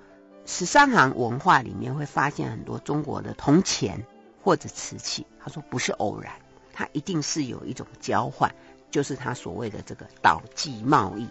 [0.45, 4.05] 十三行文化里面会发现很多中国的铜钱
[4.41, 6.33] 或者瓷器，他说不是偶然，
[6.73, 8.55] 它一定是有一种交换，
[8.89, 11.29] 就是他所谓的这个岛际贸易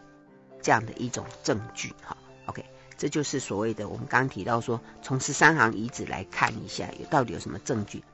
[0.62, 1.92] 这样的一种证据。
[2.02, 2.64] 哈，OK，
[2.96, 8.04] 这就是所谓的我们刚提到说，从十三行遗址来看一下，有到底有什么证据。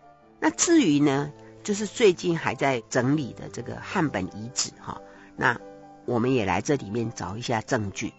[0.40, 1.30] 那至于呢，
[1.64, 5.00] 就是最近还在整理的这个汉本遗址，哈，
[5.36, 5.60] 那。
[6.04, 8.12] 我们也来这里面找一下证据。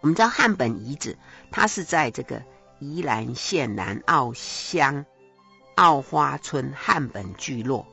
[0.00, 1.16] 我们知道汉本遗址，
[1.50, 2.42] 它是在这个
[2.78, 5.04] 宜兰县南澳乡
[5.76, 7.86] 澳花村汉本聚落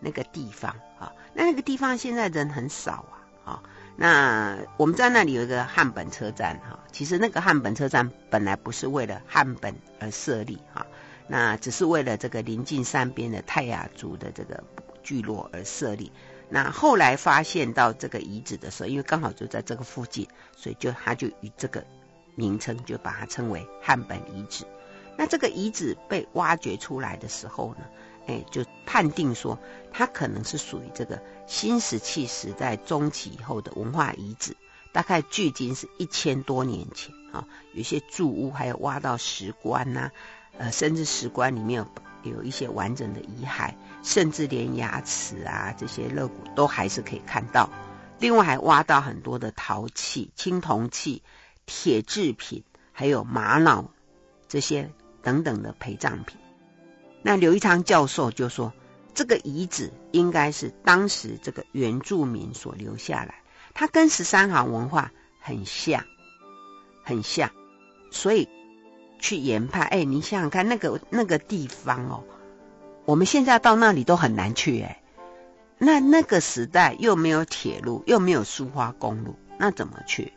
[0.00, 1.12] 那个地方啊。
[1.34, 3.20] 那那个地方现在人很少啊。
[3.44, 3.62] 啊，
[3.96, 6.78] 那我们在那里有一个汉本车站哈。
[6.90, 10.86] 其实那个汉本车站本来不是为了汉本而设立哈，
[11.28, 14.64] 那只是为了这个临近山边的泰雅族的这个
[15.02, 16.10] 聚落而设立。
[16.54, 21.84] 那后来发现到这个遗址的时候，因为刚好就在这个附近，所以就他就以这个
[22.36, 24.64] 名称就把它称为汉本遗址。
[25.18, 27.80] 那这个遗址被挖掘出来的时候呢，
[28.28, 29.58] 哎，就判定说
[29.92, 34.56] 它可能是属于这个新石器时代中期以后的文化遗址，
[34.92, 37.48] 大概距今是一千多年前啊。
[37.72, 40.12] 有些住屋还有挖到石棺呐、
[40.56, 41.84] 呃，甚至石棺里面。
[42.30, 47.70] 有一些完整的遗骸，甚至连牙齿啊这些肋骨都还是可以看到。
[48.18, 51.22] 另外还挖到很多的陶器、青铜器、
[51.66, 53.90] 铁制品，还有玛瑙
[54.48, 54.90] 这些
[55.22, 56.38] 等等的陪葬品。
[57.22, 58.72] 那刘一昌教授就说，
[59.14, 63.42] 这个遗址应该是当时这个原住民所留下来，
[63.74, 66.04] 它跟十三行文化很像，
[67.02, 67.50] 很像，
[68.10, 68.48] 所以。
[69.24, 72.24] 去研判，哎，你想想看，那个那个地方哦，
[73.06, 75.00] 我们现在到那里都很难去，哎，
[75.78, 80.34] 那那个时代又没有铁路，又没有苏花公路，那怎么去？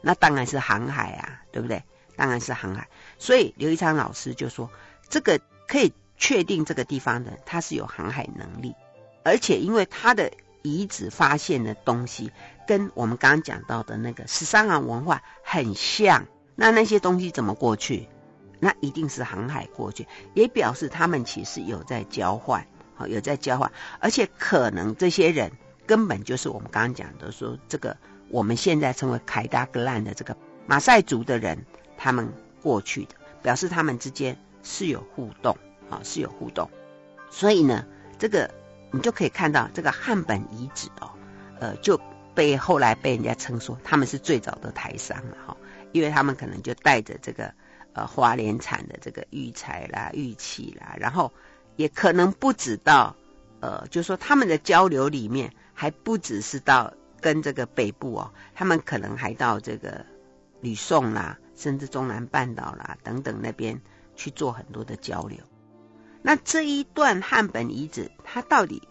[0.00, 1.84] 那当然是航海啊，对不对？
[2.16, 2.88] 当然是航海。
[3.20, 4.68] 所以刘一昌老师就说，
[5.08, 8.74] 这个可以确定这个地方的他是有航海能力，
[9.22, 12.32] 而且因为他的遗址发现的东西
[12.66, 18.08] 跟我们刚刚讲到的那个十三行文化很像，那那些东西怎么过去？
[18.64, 25.52] 那一定是航海过去，也表示他们其实有在交换，好，有在交换，而且可能这些人
[25.84, 27.94] 根本就是我们刚刚讲的说这个
[28.30, 30.34] 我们现在称为凯达格兰的这个
[30.66, 31.66] 马赛族的人，
[31.98, 35.54] 他们过去的，表示他们之间是有互动，
[35.90, 36.70] 啊，是有互动，
[37.28, 37.84] 所以呢，
[38.18, 38.50] 这个
[38.92, 41.10] 你就可以看到这个汉本遗址哦，
[41.60, 42.00] 呃，就
[42.34, 45.54] 被后来被人家称说他们是最早的台商了哈，
[45.92, 47.52] 因为他们可能就带着这个。
[47.94, 51.32] 呃，花莲产的这个玉材啦、玉器啦，然后
[51.76, 53.14] 也可能不止到，
[53.60, 60.04] 呃，就是说他们的交流里面还不只是到跟这个北部哦，他们可能还到这个
[60.60, 63.80] 吕宋啦，甚至中南半岛啦等等那边
[64.16, 65.38] 去做很多的交流。
[66.20, 68.82] 那这一段汉本遗址，它到底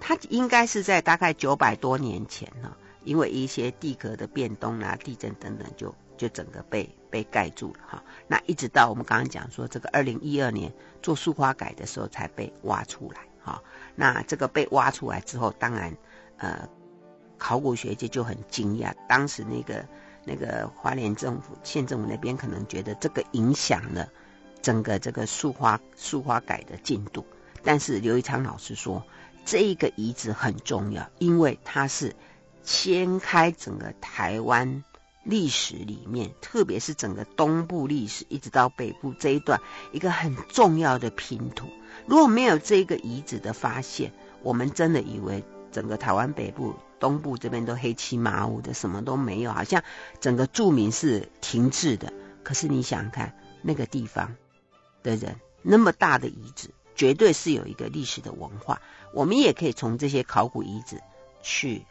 [0.00, 5.94] 它应该是在大概九百多年前呢，因为一些地壳的变动啦、地震等等就。
[6.18, 10.70] 就整个被被盖住了哈，那一直到我们刚刚讲说这个二零一二年
[11.02, 13.62] 做塑花改的时候才被挖出来哈，
[13.94, 15.96] 那这个被挖出来之后，当然
[16.36, 16.68] 呃
[17.38, 19.82] 考古学界就很惊讶，当时那个
[20.26, 24.06] 那个花莲政府县政府那边可能觉得这个影响了
[24.60, 27.24] 整个这个塑花塑花改的进度，
[27.64, 29.02] 但是刘一昌老师说
[29.46, 32.14] 这一个遗址很重要，因为它是
[32.62, 34.84] 掀开整个台湾。
[35.26, 39.60] 历史里面，特别是整个东部历史一直到北部这一段，
[39.92, 41.66] 一个很重要的拼图。
[42.06, 44.12] 如果没有这个遗址的发现，
[44.42, 49.82] 我们真的以为整个台湾北部、东部这边都黑漆麻乌的，什么都没有，好像
[50.20, 52.12] 整个住民是停滞的。
[52.44, 54.36] 可是你想想看，那个地方
[55.02, 58.80] 的人，那么大的遗址，绝对是有一个历史的文化。
[59.12, 61.00] 我们也可以从这些考古遗址
[61.42, 61.84] 去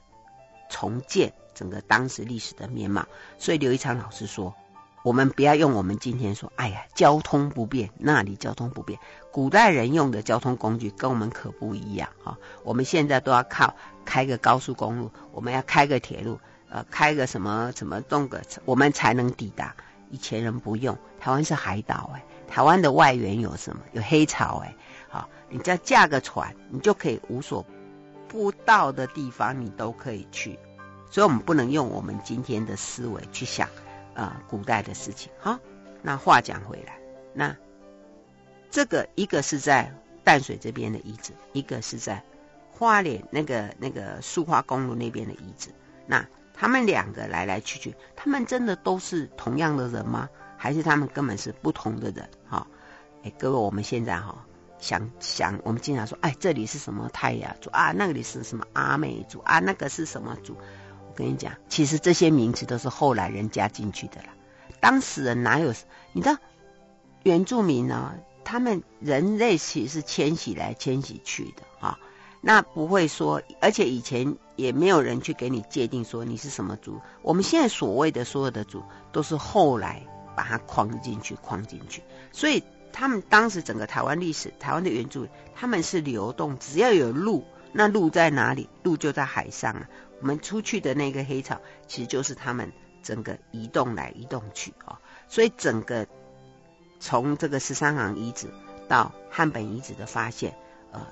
[0.70, 3.08] 重建整个当时历史的面貌。
[3.40, 4.54] 所以刘一昌老师说，
[5.04, 9.00] 我们不要用我们今天说，哎呀，交通不便，那里交通不便。
[9.32, 12.38] 古代人用的交通工具跟我们可不一样哈。
[12.64, 16.40] 我们现在都要靠开个高速公路，我们要开个铁路，
[16.70, 19.76] 呃，开个什么什么动个，我们才能抵达。
[20.12, 23.82] 以前人不用，台湾是海岛哎，台湾的外缘有什么？
[23.92, 24.76] 有黑潮哎，
[25.10, 27.66] 好，你只要驾个船，你就可以无所
[28.28, 30.58] 不到的地方，你都可以去。
[31.12, 33.70] 所以，我们不能用我们今天的思维去想、
[34.14, 35.32] 呃，古代的事情。
[35.40, 35.60] 好，
[36.02, 37.00] 那话讲回来，
[37.34, 37.56] 那
[38.72, 42.24] 这个一个是在淡水这边的遗址，一个是在
[42.72, 45.70] 花莲那个那个苏花公路那边的遗址，
[46.06, 46.26] 那。
[46.58, 50.30] 他们两个来来去去，他们真的都是同样的人吗？
[50.56, 52.30] 还是他们根本是不同的人？
[52.48, 52.68] 哈、哦，
[53.26, 54.38] 哎，各位，我们现在哈、哦、
[54.80, 57.92] 想想，我们经常说，哎，这里是什么泰雅族啊？
[57.92, 59.60] 那里是什么阿美族啊？
[59.60, 60.56] 那个是什么族？
[61.16, 64.30] 跟你讲，其实这些名词都是后来人加进去的啦。
[64.80, 65.74] 当时人哪有？
[66.14, 66.38] 你知道，
[67.24, 71.98] 原住民呢、他们人类其实是迁徙来迁徙去的哈。
[72.00, 72.06] 哦
[72.48, 77.02] 那不会说，而且以前也没有人去给你界定说你是什么族。
[77.24, 82.04] 我们现在所谓的所有的族，都是后来把它框进去、框进去。
[82.32, 82.62] 所以
[82.94, 88.70] 他们当时整个台湾历史，台湾的原住民他们是流动，只要有路，那路在哪里？
[88.84, 89.90] 路就在海上啊。
[90.26, 92.72] 我们出去的那个黑潮，其实就是他们
[93.04, 95.00] 整个移动来移动去啊。
[95.28, 96.08] 所以整个
[97.00, 98.50] 从这个十三行遗址
[98.88, 100.56] 到汉本遗址的发现，
[100.92, 101.06] 呃。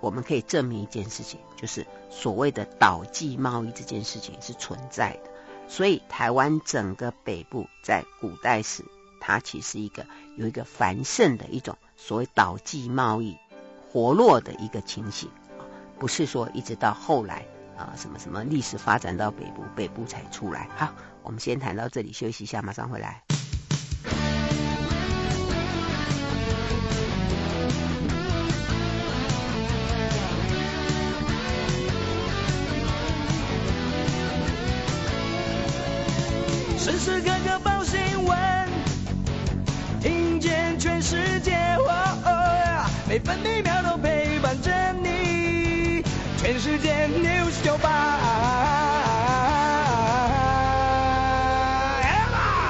[0.00, 5.30] 我们可以证明一件事情，就是所谓的岛际贸易这件事情是存在的。
[5.68, 8.84] 所以，台湾整个北部在古代时，
[9.20, 10.06] 它其实一个
[10.36, 13.36] 有一个繁盛的一种所谓岛际贸易
[13.90, 15.28] 活络的一个情形，
[15.98, 17.44] 不是说一直到后来
[17.80, 20.68] 啊什么什么历史发展到北部，北部才出来。
[20.76, 23.22] 好，我们先谈到这里，休息一下，马上回来。
[36.76, 38.38] 时时刻刻报新闻，
[40.02, 41.88] 听见全世界，哦
[42.24, 44.19] 哦，每分每秒都陪。
[46.50, 48.18] 全世界 News 九八，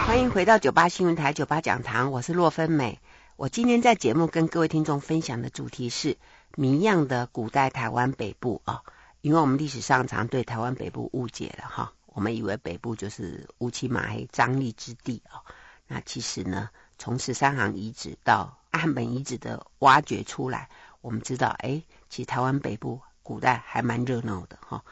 [0.07, 3.01] 欢迎回到九八新闻台九八讲堂，我是洛芬美。
[3.37, 6.19] 我今天在节目跟各位听众分享的主题是
[6.57, 8.83] 谜样的古代台湾北部啊，
[9.23, 11.95] 因为我们历史上常对台湾北部误解了哈。
[12.05, 15.41] 我们以为北部就是乌漆嘛黑、张力之地哦，
[15.87, 20.69] 那其实呢，从十三行遗址到岸本遗址的挖掘出来，
[21.01, 24.85] 我们知道，哎，其实台湾北部古代还蛮热闹的哈。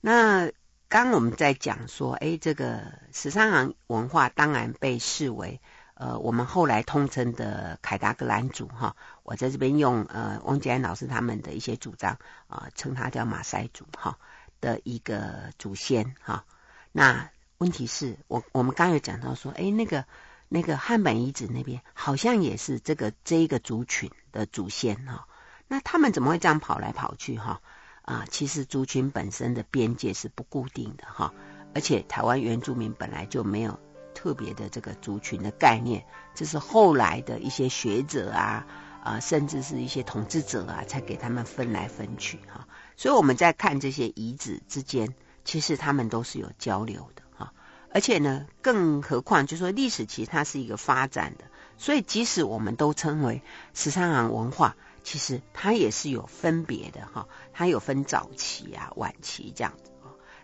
[0.00, 0.50] 那
[0.88, 5.60] 刚刚我们在讲说，哎，这个十三行文化当然被视为
[5.94, 8.96] 呃，我们后来通称的凯达格兰族哈。
[9.22, 14.18] 我在这边用呃汪吉安老师他们的一些主张啊，称它叫马赛族哈
[14.60, 16.44] 的一个祖先哈。
[16.90, 20.06] 那问题是我我们刚刚有讲到说，哎，那个
[20.48, 25.28] 那个汉本遗址那边好像也是这个这一个族群的祖先哈。
[25.70, 27.60] 那他们怎么会这样跑来跑去哈？
[28.02, 31.32] 啊，其实族群本身的边界是不固定的哈，
[31.76, 33.78] 而且台湾原住民本来就没有
[34.12, 36.04] 特别的这个族群的概念，
[36.34, 38.66] 这是后来的一些学者啊
[39.04, 42.66] 啊，甚至是一些统治者啊，才给他们分来分去哈。
[42.96, 45.14] 所以我们在看这些遗址之间。
[45.42, 47.54] 其实他们都是有交流的哈，
[47.94, 51.46] 而且呢，更何况就说历史其实它是一个发展的，
[51.78, 53.42] 所以即使我们都称为
[53.72, 59.90] 十三行文化，其实它也是有分别的哈，它有分早期啊、晚期这样子。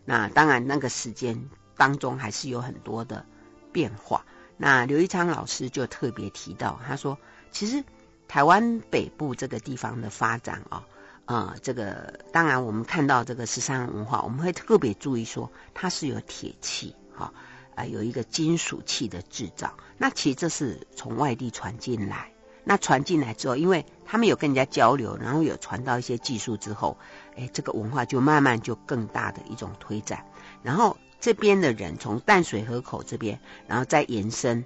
[0.04, 3.26] 那当然那个时间当中还是有很多的
[3.72, 4.24] 变化。
[4.56, 7.18] 那刘一昌老师就特别提到，他说，
[7.50, 7.84] 其实
[8.28, 10.86] 台湾北部这个地方的发展啊。
[11.26, 17.34] 呃，这个当然，我们看到这个十三行文化，我们会特别注意说，它是有铁器，哈，
[17.74, 19.76] 啊，有一个金属器的制造。
[19.98, 22.30] 那其实这是从外地传进来，
[22.68, 26.98] 那传进来之后，因为他们有跟人家交流，然后有传到一些技术之后，
[27.36, 30.26] 哎，这个文化就慢慢就更大的一种推展。
[30.64, 33.38] 然后这边的人从淡水河口这边，
[33.68, 34.64] 然后再延伸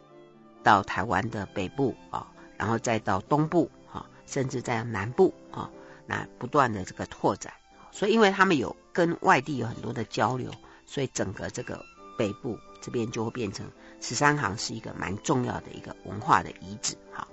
[0.63, 2.27] 到台湾的北部啊，
[2.57, 5.71] 然后再到东部啊，甚至在南部啊，
[6.07, 7.53] 那不断的这个拓展。
[7.93, 10.51] 所以因为他们有跟外地有很多的交流，
[10.87, 11.85] 所以整个这个
[12.17, 13.71] 北部这边就会变成
[14.01, 16.97] 十三行是一个蛮重要的一个文化的遗址。
[17.13, 17.29] 好，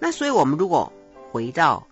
[0.00, 0.92] 那所以我们如果
[1.30, 1.86] 回到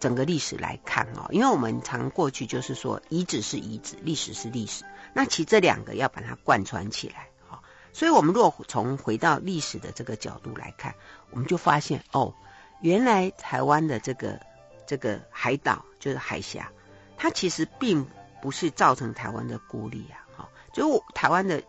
[0.00, 7.28] 整个历史来看啊，因为我们常过去就是说遗址是遗址，历史是历史，那其实这两个要把它贯穿起来。
[7.46, 7.62] 好，
[7.92, 10.94] 所以我们如果从回到历史的这个角度来看，
[11.30, 12.32] 我们就发现哦，
[12.80, 14.40] 原来台湾的这个
[14.86, 16.72] 这个海岛就是海峡，
[17.18, 18.06] 它其实并
[18.40, 20.24] 不是造成台湾的孤立啊。
[20.34, 21.62] 好，就台湾的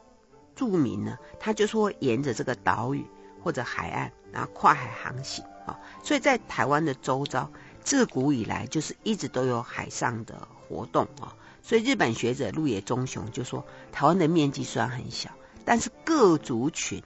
[0.55, 3.05] 住民呢，他就说沿着这个岛屿
[3.43, 7.49] 或者海岸，然后跨海航行啊，所以在台湾的周遭。
[7.83, 11.33] 自古以来就是一直都有海上的活动啊，
[11.63, 15.31] 所以日本学者鹿野忠雄就说，台湾的面积虽然很小，
[15.65, 17.01] 但是各族群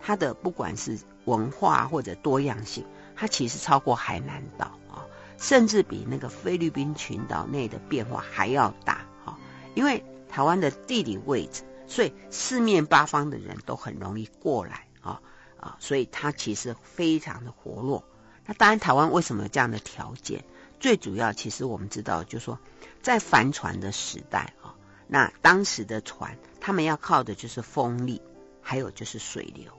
[0.00, 5.06] 它的不管是文化或者多样性，它其实超过海南岛啊，
[5.38, 9.36] 甚至比那个菲律宾群岛内的变化还要大啊。
[9.74, 15.20] 因为台湾的地理位置，所以四面八方的人都很容易过来啊
[15.62, 18.04] 啊，所以它其实非常的活络。
[18.44, 20.44] 那当然，台湾为什么有这样的条件？
[20.80, 22.58] 最主要，其实我们知道，就是说，
[23.02, 24.74] 在帆船的时代啊，
[25.06, 28.20] 那当时的船，他们要靠的就是风力，
[28.60, 29.70] 还有就是水流。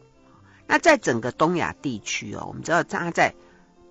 [0.66, 3.36] 那在整个东亚地区哦，我们知道它在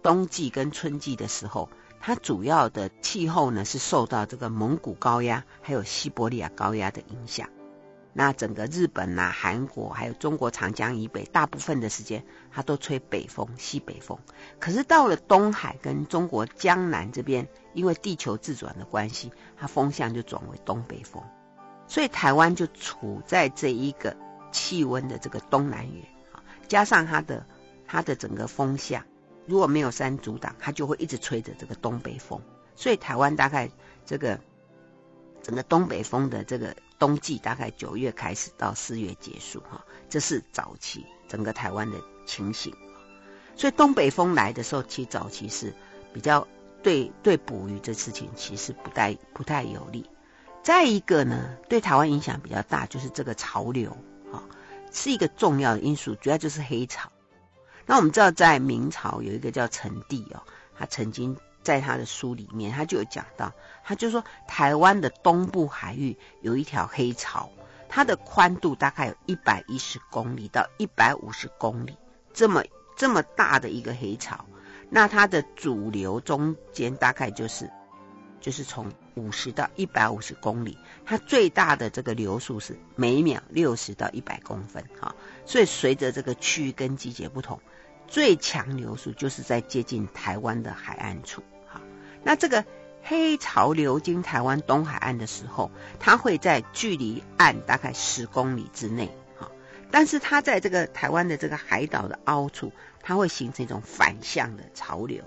[0.02, 1.68] 冬季跟春季的时候，
[2.00, 7.50] 它主要的气候呢是受到这个蒙古高压还有西伯利亚高压的影响。
[8.14, 14.18] 那整个日本、啊、韩国还有中国长江以北，大部分的时间它都吹北风、西北风。
[14.60, 21.22] 可是到了东海跟中国江南这边，因为地球自转的关系，它风向就转为东北风，
[21.86, 24.14] 所以台湾就处在这一个
[24.50, 27.46] 气温的这个东南缘啊，加上它的
[27.86, 29.06] 它的整个风向，
[29.46, 32.42] 如果没有山阻挡，它就会一直吹着这个东北风，
[32.76, 33.70] 所以台湾大概
[34.04, 34.38] 这个
[35.42, 36.76] 整个东北风的这个。
[37.02, 42.72] 冬季大概九月开始到四月结束，哈，这是早期整个台湾的情形。
[43.56, 45.74] 所以东北风来的时候，其实早期是
[46.14, 46.46] 比较
[46.80, 50.08] 对对捕鱼这事情其实不太不太有利。
[50.62, 53.96] 再一个呢，对台湾影响比较大，就是这个潮流，
[54.30, 54.44] 哈，
[54.92, 57.10] 是一个重要的因素，主要就是黑潮。
[57.84, 60.44] 那我们知道，在明朝有一个叫陈第哦，
[60.78, 61.36] 他曾经。
[61.64, 63.52] 在他的书里面，他就有讲到，
[63.84, 67.50] 他就说台湾的东部海域有一条黑潮，
[67.88, 71.96] 它的宽度大概有一百一十公里到一百五十公里，
[72.32, 72.62] 这么
[72.96, 74.44] 这么大的一个黑潮，
[74.88, 77.70] 那它的主流中间大概就是
[78.40, 85.14] 就是从五十到一百五十公里，它最大的这个流速是每秒六十到一百公分，哈，
[85.44, 87.60] 所以随着这个区域跟季节不同。
[88.08, 91.80] 最强流速就是在接近台湾的海岸处，好，
[92.22, 92.62] 那这个
[93.02, 99.50] 黑潮流经台湾东海岸的时候，它会在距离岸大概十公里之内，好，
[99.90, 102.72] 但是它在这个台湾的这个海岛的凹处，
[103.02, 105.24] 它会形成一种反向的潮流，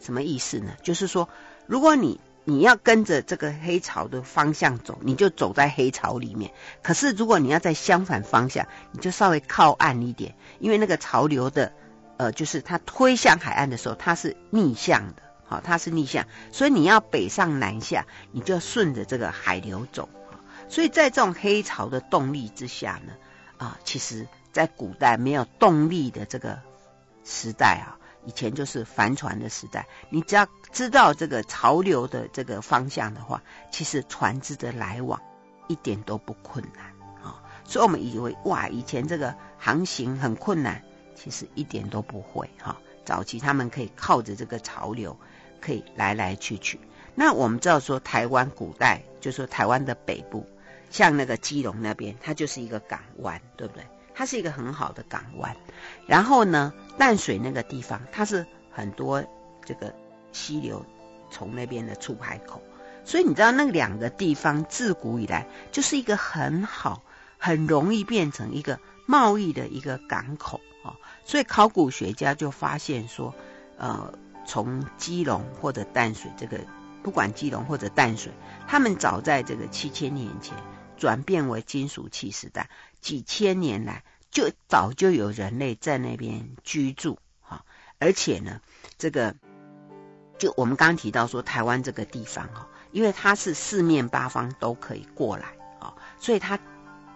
[0.00, 0.72] 什么意思呢？
[0.82, 1.28] 就是说，
[1.66, 6.50] 如果你你要跟着这个黑潮的方向走，你就走在黑潮里面；
[6.82, 11.72] 可是如果你要在相反方向，你就稍微靠岸一点，因为那个潮流的。
[12.16, 20.08] 呃，就是它推向海岸的时候，它是逆向的，好，它是逆向，所以你要北上南下，你就要顺着这个海流走。
[20.68, 23.14] 所以在这种黑潮的动力之下呢，
[23.56, 26.60] 啊，其实在古代没有动力的这个
[27.24, 33.42] 时代啊，以前就是帆船的时代，你只要知道这个潮流的这个方向的话，
[33.72, 35.20] 其实船只的来往
[35.66, 36.84] 一点都不困难
[37.24, 37.42] 啊。
[37.64, 40.80] 所以我们以为哇，以前这个航行很困难。
[41.22, 45.14] 其实一点都不会哈，早期他们可以靠着这个潮流，
[45.60, 46.80] 可以来来去去。
[47.14, 50.46] 那我们知道说，台湾古代就说台湾的北部，
[50.90, 53.84] 像那个基隆那边，它就是一个港湾，对不对？
[54.14, 55.56] 它是一个很好的港湾。
[56.06, 59.24] 然后呢，淡水那个地方，它是很多
[59.64, 59.94] 这个
[60.32, 60.84] 溪流
[61.30, 62.62] 从那边的出海口，
[63.04, 67.02] 所以你知道那两个地方自古以来就是一个很好、
[67.38, 70.60] 很容易变成一个贸易的一个港口。
[70.82, 73.34] 哦，所以考古学家就发现说，
[73.76, 74.12] 呃，
[74.44, 76.58] 从基隆或者淡水这个，
[77.02, 78.32] 不管基隆或者淡水，
[78.66, 80.56] 他们早在这个七千年前
[80.96, 82.68] 转变为金属器时代，
[83.00, 87.64] 几千年来就早就有人类在那边居住，哈，
[87.98, 88.60] 而且呢，
[88.98, 89.34] 这个
[90.38, 95.94] 就我们刚刚提到说，台湾这个地方哈，因为它是四面八方都可以过来啊。
[96.18, 96.58] 所以它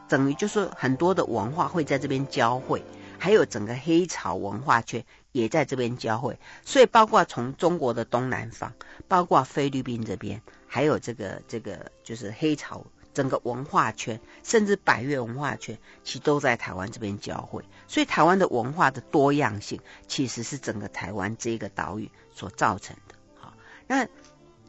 [0.09, 2.85] 等于就是很多的文化会在这边交汇，
[3.19, 5.05] 还有整个黑潮文化圈
[5.35, 8.73] 也在这边交汇，所以包括从中国的东南方，
[9.09, 12.87] 包括菲律宾这边，还有这个这个就是黑潮。
[13.13, 17.65] 整个文化圈，甚至百越文化圈，其实都在台湾这边交汇。
[17.87, 23.15] 所以，台湾的文化的多样性，其实是整个台湾这个岛屿所造成的。
[23.39, 23.55] 好，
[23.87, 24.09] 那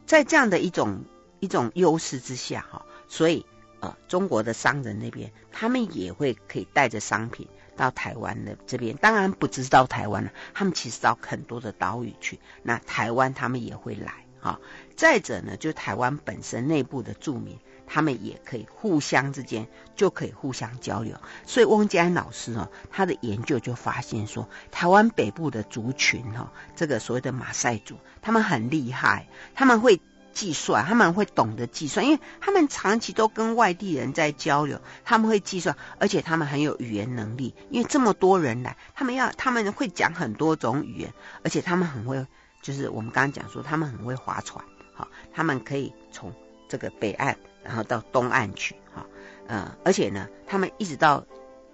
[0.06, 1.04] 在这样的一种
[1.40, 3.44] 一种优势之下，哈，所以
[3.80, 8.96] 呃，中国的商人那边，他们也会可以带着商品到台湾的这边。
[8.96, 12.40] 当然，不只是到台湾了，他们其实到很多的岛屿去。
[12.62, 14.12] 那台湾他们也会来。
[14.40, 14.60] 哈，
[14.96, 17.58] 再者呢，就台湾本身内部的住民。
[17.88, 30.00] 他们也可以互相之间就可以互相交流，所以汪建安老师哦，他的研究就发现说，台湾北部的族群哈，这个所谓的马赛族，他们很厉害，他们会
[30.36, 42.26] 计算，他们会懂得计算，因为他们长期都跟外地人在交流，他们会计算，而且他们很有语言能力，因为这么多人来，他们要他们会讲很多种语言，而且他们很会，
[42.62, 44.64] 就是我们刚刚讲说，他们很会划船，
[44.94, 46.32] 好，他们可以从
[46.68, 47.36] 这个北岸。
[47.66, 49.04] 然后到东岸去，哈，
[49.48, 51.26] 呃，而且呢，他们一直到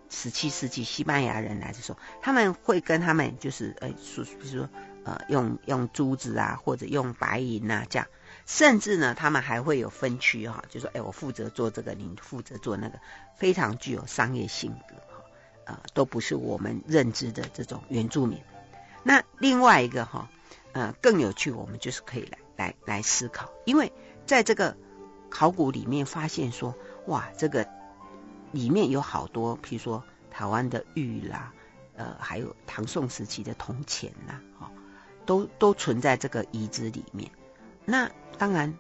[0.08, 4.68] 十七世纪西班牙人来的时候，他们会跟他们就是，呃，说，比如说，
[5.04, 8.08] 呃，用用珠子啊，或者用白银啊，这样，
[8.47, 12.99] 甚至呢，他们还会有分区，哈，就说，哎，我负责做这个，你负责做那个，
[13.36, 15.24] 非常具有商业性格，哈，
[15.64, 18.40] 呃，都不是我们认知的这种原住民。
[19.03, 20.30] 那另外一个哈，
[20.72, 23.93] 呃，更有趣，我们就是可以来来来思考，因为
[24.26, 24.76] 在这个。
[25.34, 26.76] 考古里面发现说，
[27.07, 27.66] 哇，这个
[28.51, 31.55] 里面有好多，譬如说台湾的玉啦，
[31.97, 34.70] 呃，还有唐宋时期的铜钱呐，哈，
[35.24, 37.30] 都都存在这个遗址里面。
[37.85, 38.74] 那当然，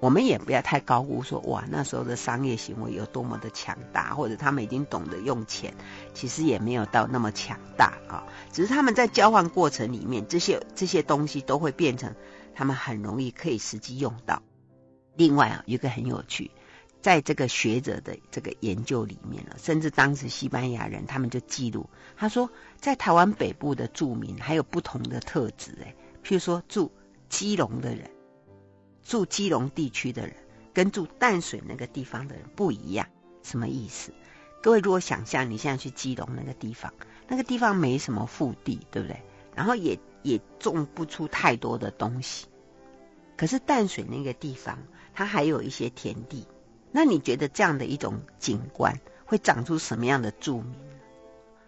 [0.00, 5.74] 我们也不要太高估说，哇，那时候的商业行为有多么的强大，或者他们已经懂得用钱，
[6.12, 8.24] 其实也没有到那么强大啊。
[8.52, 12.14] 只是他们在交换过程里面，这些这些东西都会变成
[12.54, 14.42] 他们很容易可以实际用到。
[15.16, 16.50] 另外啊，一个很有趣，
[17.00, 26.90] 在这个学者的这个研究里面呢，甚至当时西班牙人他们就记录，他说在台湾北部的住民还有不同的特质，哎，譬如说住
[27.28, 28.10] 基隆的人，
[29.02, 30.36] 住基隆地区的人
[30.72, 33.06] 跟住淡水那个地方的人不一样，
[33.42, 34.12] 什么意思？
[34.62, 36.92] 各位如果想象你现在去基隆那个地方，
[37.28, 39.22] 那个地方没什么腹地，对不对？
[39.54, 42.46] 然后也也种不出太多的东西，
[43.36, 44.78] 可是淡水那个地方。
[45.16, 46.44] 它还有一些田地，
[46.90, 50.74] 那你觉得这样的一种景观会长出什么样的住民？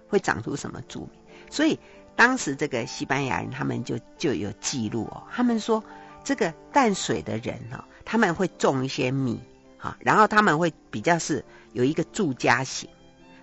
[0.08, 1.10] 会长出什么著名？
[1.48, 1.78] 所以
[2.16, 5.84] 当时这个西班牙人他们就就有记录哦，他们说
[6.24, 9.40] 这个淡水的人哦，他们会种一些米
[9.78, 12.88] 哈，然后他们会比较是有一个住家型。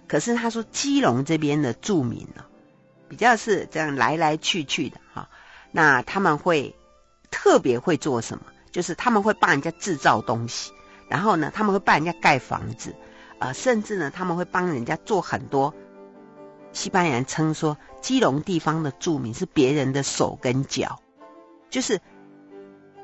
[0.07, 2.43] 可是他说基隆这边的住民呢，
[3.07, 5.29] 比较是这样来来去去的哈，
[5.71, 6.75] 那他们会
[7.31, 8.43] 特别会做什么？
[8.71, 10.71] 就是他们会帮人家制造东西，
[11.07, 12.95] 然后呢，他们会帮人家盖房子，
[13.39, 15.73] 呃，甚至呢，他们会帮人家做很多。
[16.71, 20.99] 西班牙人称说，基隆地方的住民是别人的手跟脚，
[21.71, 21.99] 就是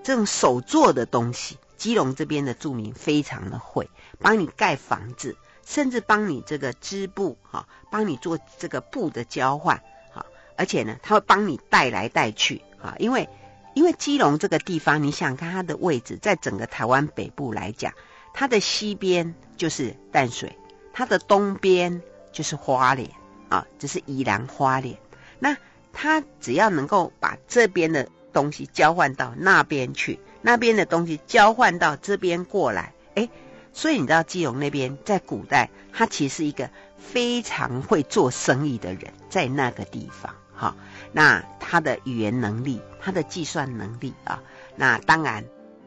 [0.03, 1.57] 这种手做的东西。
[1.77, 3.89] 基隆这边的住民非常的会
[4.19, 5.35] 帮你盖房子，
[5.65, 9.81] 甚至帮你这个织布，哈，帮你做这个布的交换，
[10.13, 10.25] 哈，
[10.55, 13.27] 而且呢，他会帮你带来带去，哈，因为。
[13.75, 17.93] 因为基隆这个地方，你想看它的位置，在整个台湾北部来讲，
[18.33, 20.57] 它的西边就是淡水，
[20.91, 22.01] 它的东边
[22.33, 23.09] 就是花莲
[23.49, 24.97] 啊，这是宜兰花莲。
[25.39, 25.57] 那
[25.91, 33.29] 他只要能够把这边的东西交换到那边去，那边的东西交换到这边过来，哎，
[33.73, 40.75] 所以你知道基隆那边在古代，他其实是一个非常会做生意的人，在那个地方，哈。
[41.11, 44.43] 那他的语言能力，他的计算能力啊，
[44.75, 45.43] 那当然，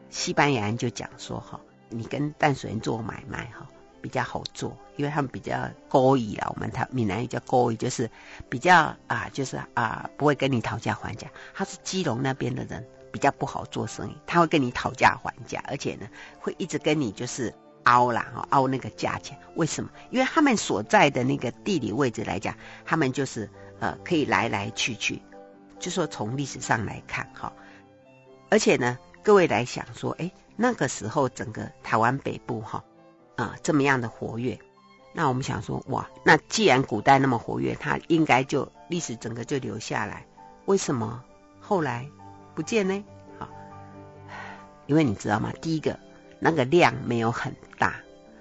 [0.09, 3.69] 西班牙人就讲说哈，你跟淡水人做买卖哈
[4.03, 8.07] 比较好做，因为他们比较勾引啊，我们他闽南语叫勾引，就是
[8.49, 11.27] 比较啊，就是啊不会跟你讨价还价。
[11.55, 16.07] 他是基隆那边的人，比较不好做生意，他会跟你讨价还价，而且呢
[16.39, 17.51] 会一直跟你就是
[17.85, 19.39] 凹啦，凹那个价钱。
[19.55, 19.89] 为什么？
[20.11, 22.53] 因为他们所在的那个地理位置来讲，
[22.85, 23.49] 他们就是。
[23.79, 25.21] 呃，可以来来去去，
[25.77, 27.51] 就说从历史上来看哈，
[28.49, 32.81] 而且呢，各位来想说，哎，那个时候整个台湾北部哈
[33.35, 34.59] 啊、呃、这么样的活跃，
[35.13, 40.25] 那我们想说，哇，那既然古代那么活跃，它应该就历史整个就留下来，
[40.65, 41.23] 为什么
[41.59, 42.07] 后来
[42.55, 43.03] 不见呢？
[43.39, 43.49] 好，
[44.85, 45.51] 因为你知道吗？
[45.61, 45.99] 第一个
[46.39, 47.95] 那个量没有很大，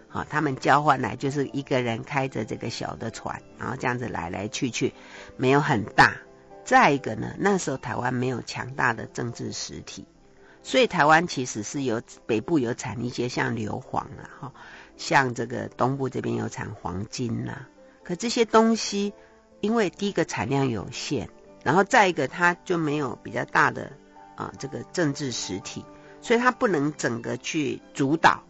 [0.09, 4.93] 好，他们交换来就是一个人开着这个小的船，然后这样子来来去去，
[5.37, 6.17] 没有很大。
[6.65, 10.07] 再一个呢，那时候台湾没有强大的政治实体，
[10.63, 14.53] 所以台湾其实是有北部有产一些像硫磺啊，哈，
[15.03, 17.67] 像这个东部这边有产黄金呐、
[18.05, 19.13] 可这些东西，
[19.61, 21.29] 因为第一个产量有限，
[21.65, 23.91] 然后再一个它就没有比较大的
[24.37, 25.85] 啊这个政治实体，
[26.21, 28.45] 所以它不能整个去主导。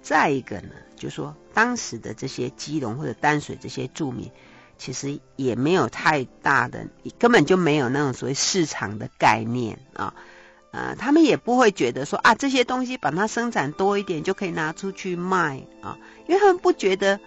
[0.00, 4.30] 再一个呢，就说当时的这些基隆或者淡水这些住民，
[4.78, 10.14] 其实也没有太大的，根本就没有那种所谓市场的概念啊，
[10.74, 15.96] 呃，他们也不会觉得说啊这些东西把它生产多一点就可以拿出去卖啊，
[16.26, 17.20] 因为他们不觉得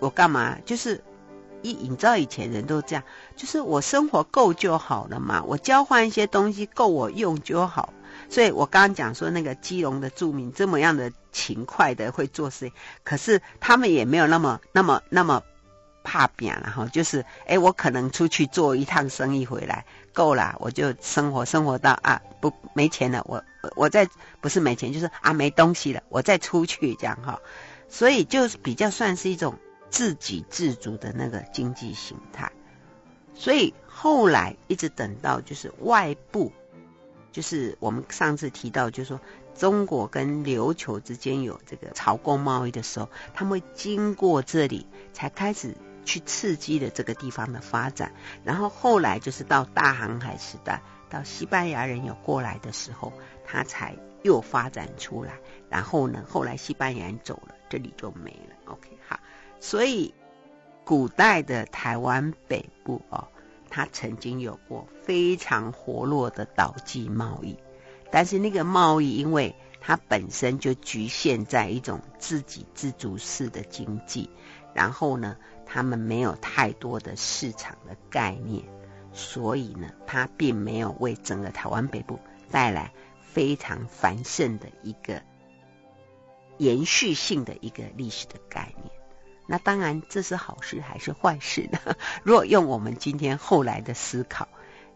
[0.00, 1.02] 我干嘛，就是
[1.62, 3.04] 一你知道以前人都这样，
[3.36, 7.94] 就是我生活够就好了嘛，我交换一些东西够我用就好。
[8.28, 12.72] 所以我刚刚讲说那个基隆的住民这么样的勤快的会做事，
[13.04, 15.42] 可是他们也没有那么那么那么
[16.02, 19.84] 怕扁了哈，就是哎，我可能出去做一趟生意回来
[20.14, 23.44] 够了，我就生活生活到啊不没钱了，我
[23.76, 24.08] 我再
[24.40, 27.40] 不是没钱，就是啊没东西了，我再出去这样哈，
[27.90, 29.58] 所以就比较算是一种
[29.90, 32.52] 自给自足的那个经济形态，
[33.34, 36.52] 所以后来一直等到就是外部。
[37.32, 39.20] 就是我们上次提到，就是说
[39.56, 48.12] 中国跟琉球之间有这个朝贡贸易的时候，他们会经过这里，才开始去刺激了这个地方的发展。
[48.44, 53.12] 然后后来就是到大航海时代，到西班牙人有过来的时候，
[53.44, 55.40] 它才又发展出来。
[55.68, 58.56] 然后呢，后来西班牙人走了，这里就没了。
[58.66, 59.18] OK，好，
[59.58, 60.14] 所以
[60.84, 63.28] 古代的台湾北部哦。
[63.70, 67.58] 它曾经有过非常活络的岛际贸易，
[68.12, 74.30] 但是那个贸易，因为它本身就局限在一种自给自足式的经济，
[74.74, 75.36] 然后呢，
[75.66, 78.64] 他们没有太多的市场的概念，
[79.12, 82.92] 所以呢，它并没有为整个台湾北部带来
[83.22, 85.22] 非常繁盛的一个
[86.58, 88.90] 延续性的一个历史的概念。
[89.46, 91.78] 那当然，这是好事还是坏事呢？
[92.24, 94.48] 如果用我们今天后来的思考，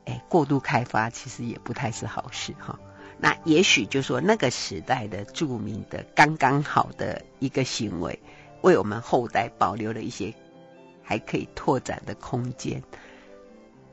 [0.06, 2.78] 哎，过度开发其实也不太是好事哈。
[3.18, 8.22] 那也许就说那个时代的著名的刚刚好的一个行为，
[8.62, 10.32] 为我们后代保留了一些
[11.08, 12.82] 还可以拓展的空间，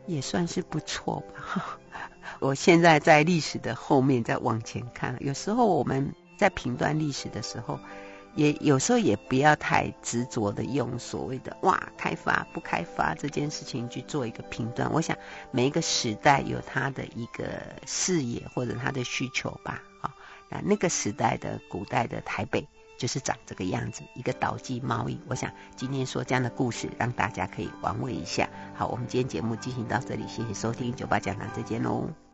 [0.05, 1.79] 也算是不错吧。
[2.41, 7.79] 我现在在历史的后面再往前看，有时候我们在评断历史的时候。
[8.37, 14.91] 也有时候也不要太执着的用所谓的哇开发不开发这件事情去做一个评断。
[14.91, 15.17] 我想
[15.51, 17.45] 每一个时代有它的一个
[17.87, 19.81] 视野或者它的需求吧。
[20.01, 20.13] 啊，
[20.49, 22.67] 那那个时代的古代的台北
[22.97, 25.19] 就是长这个样子，一个岛际贸易。
[25.27, 28.49] 我想今天说这样的故事，让大家可以玩味一下。
[28.73, 32.24] 好，我们今天节目进行到这里，谢谢收听酒吧讲堂，再见喽。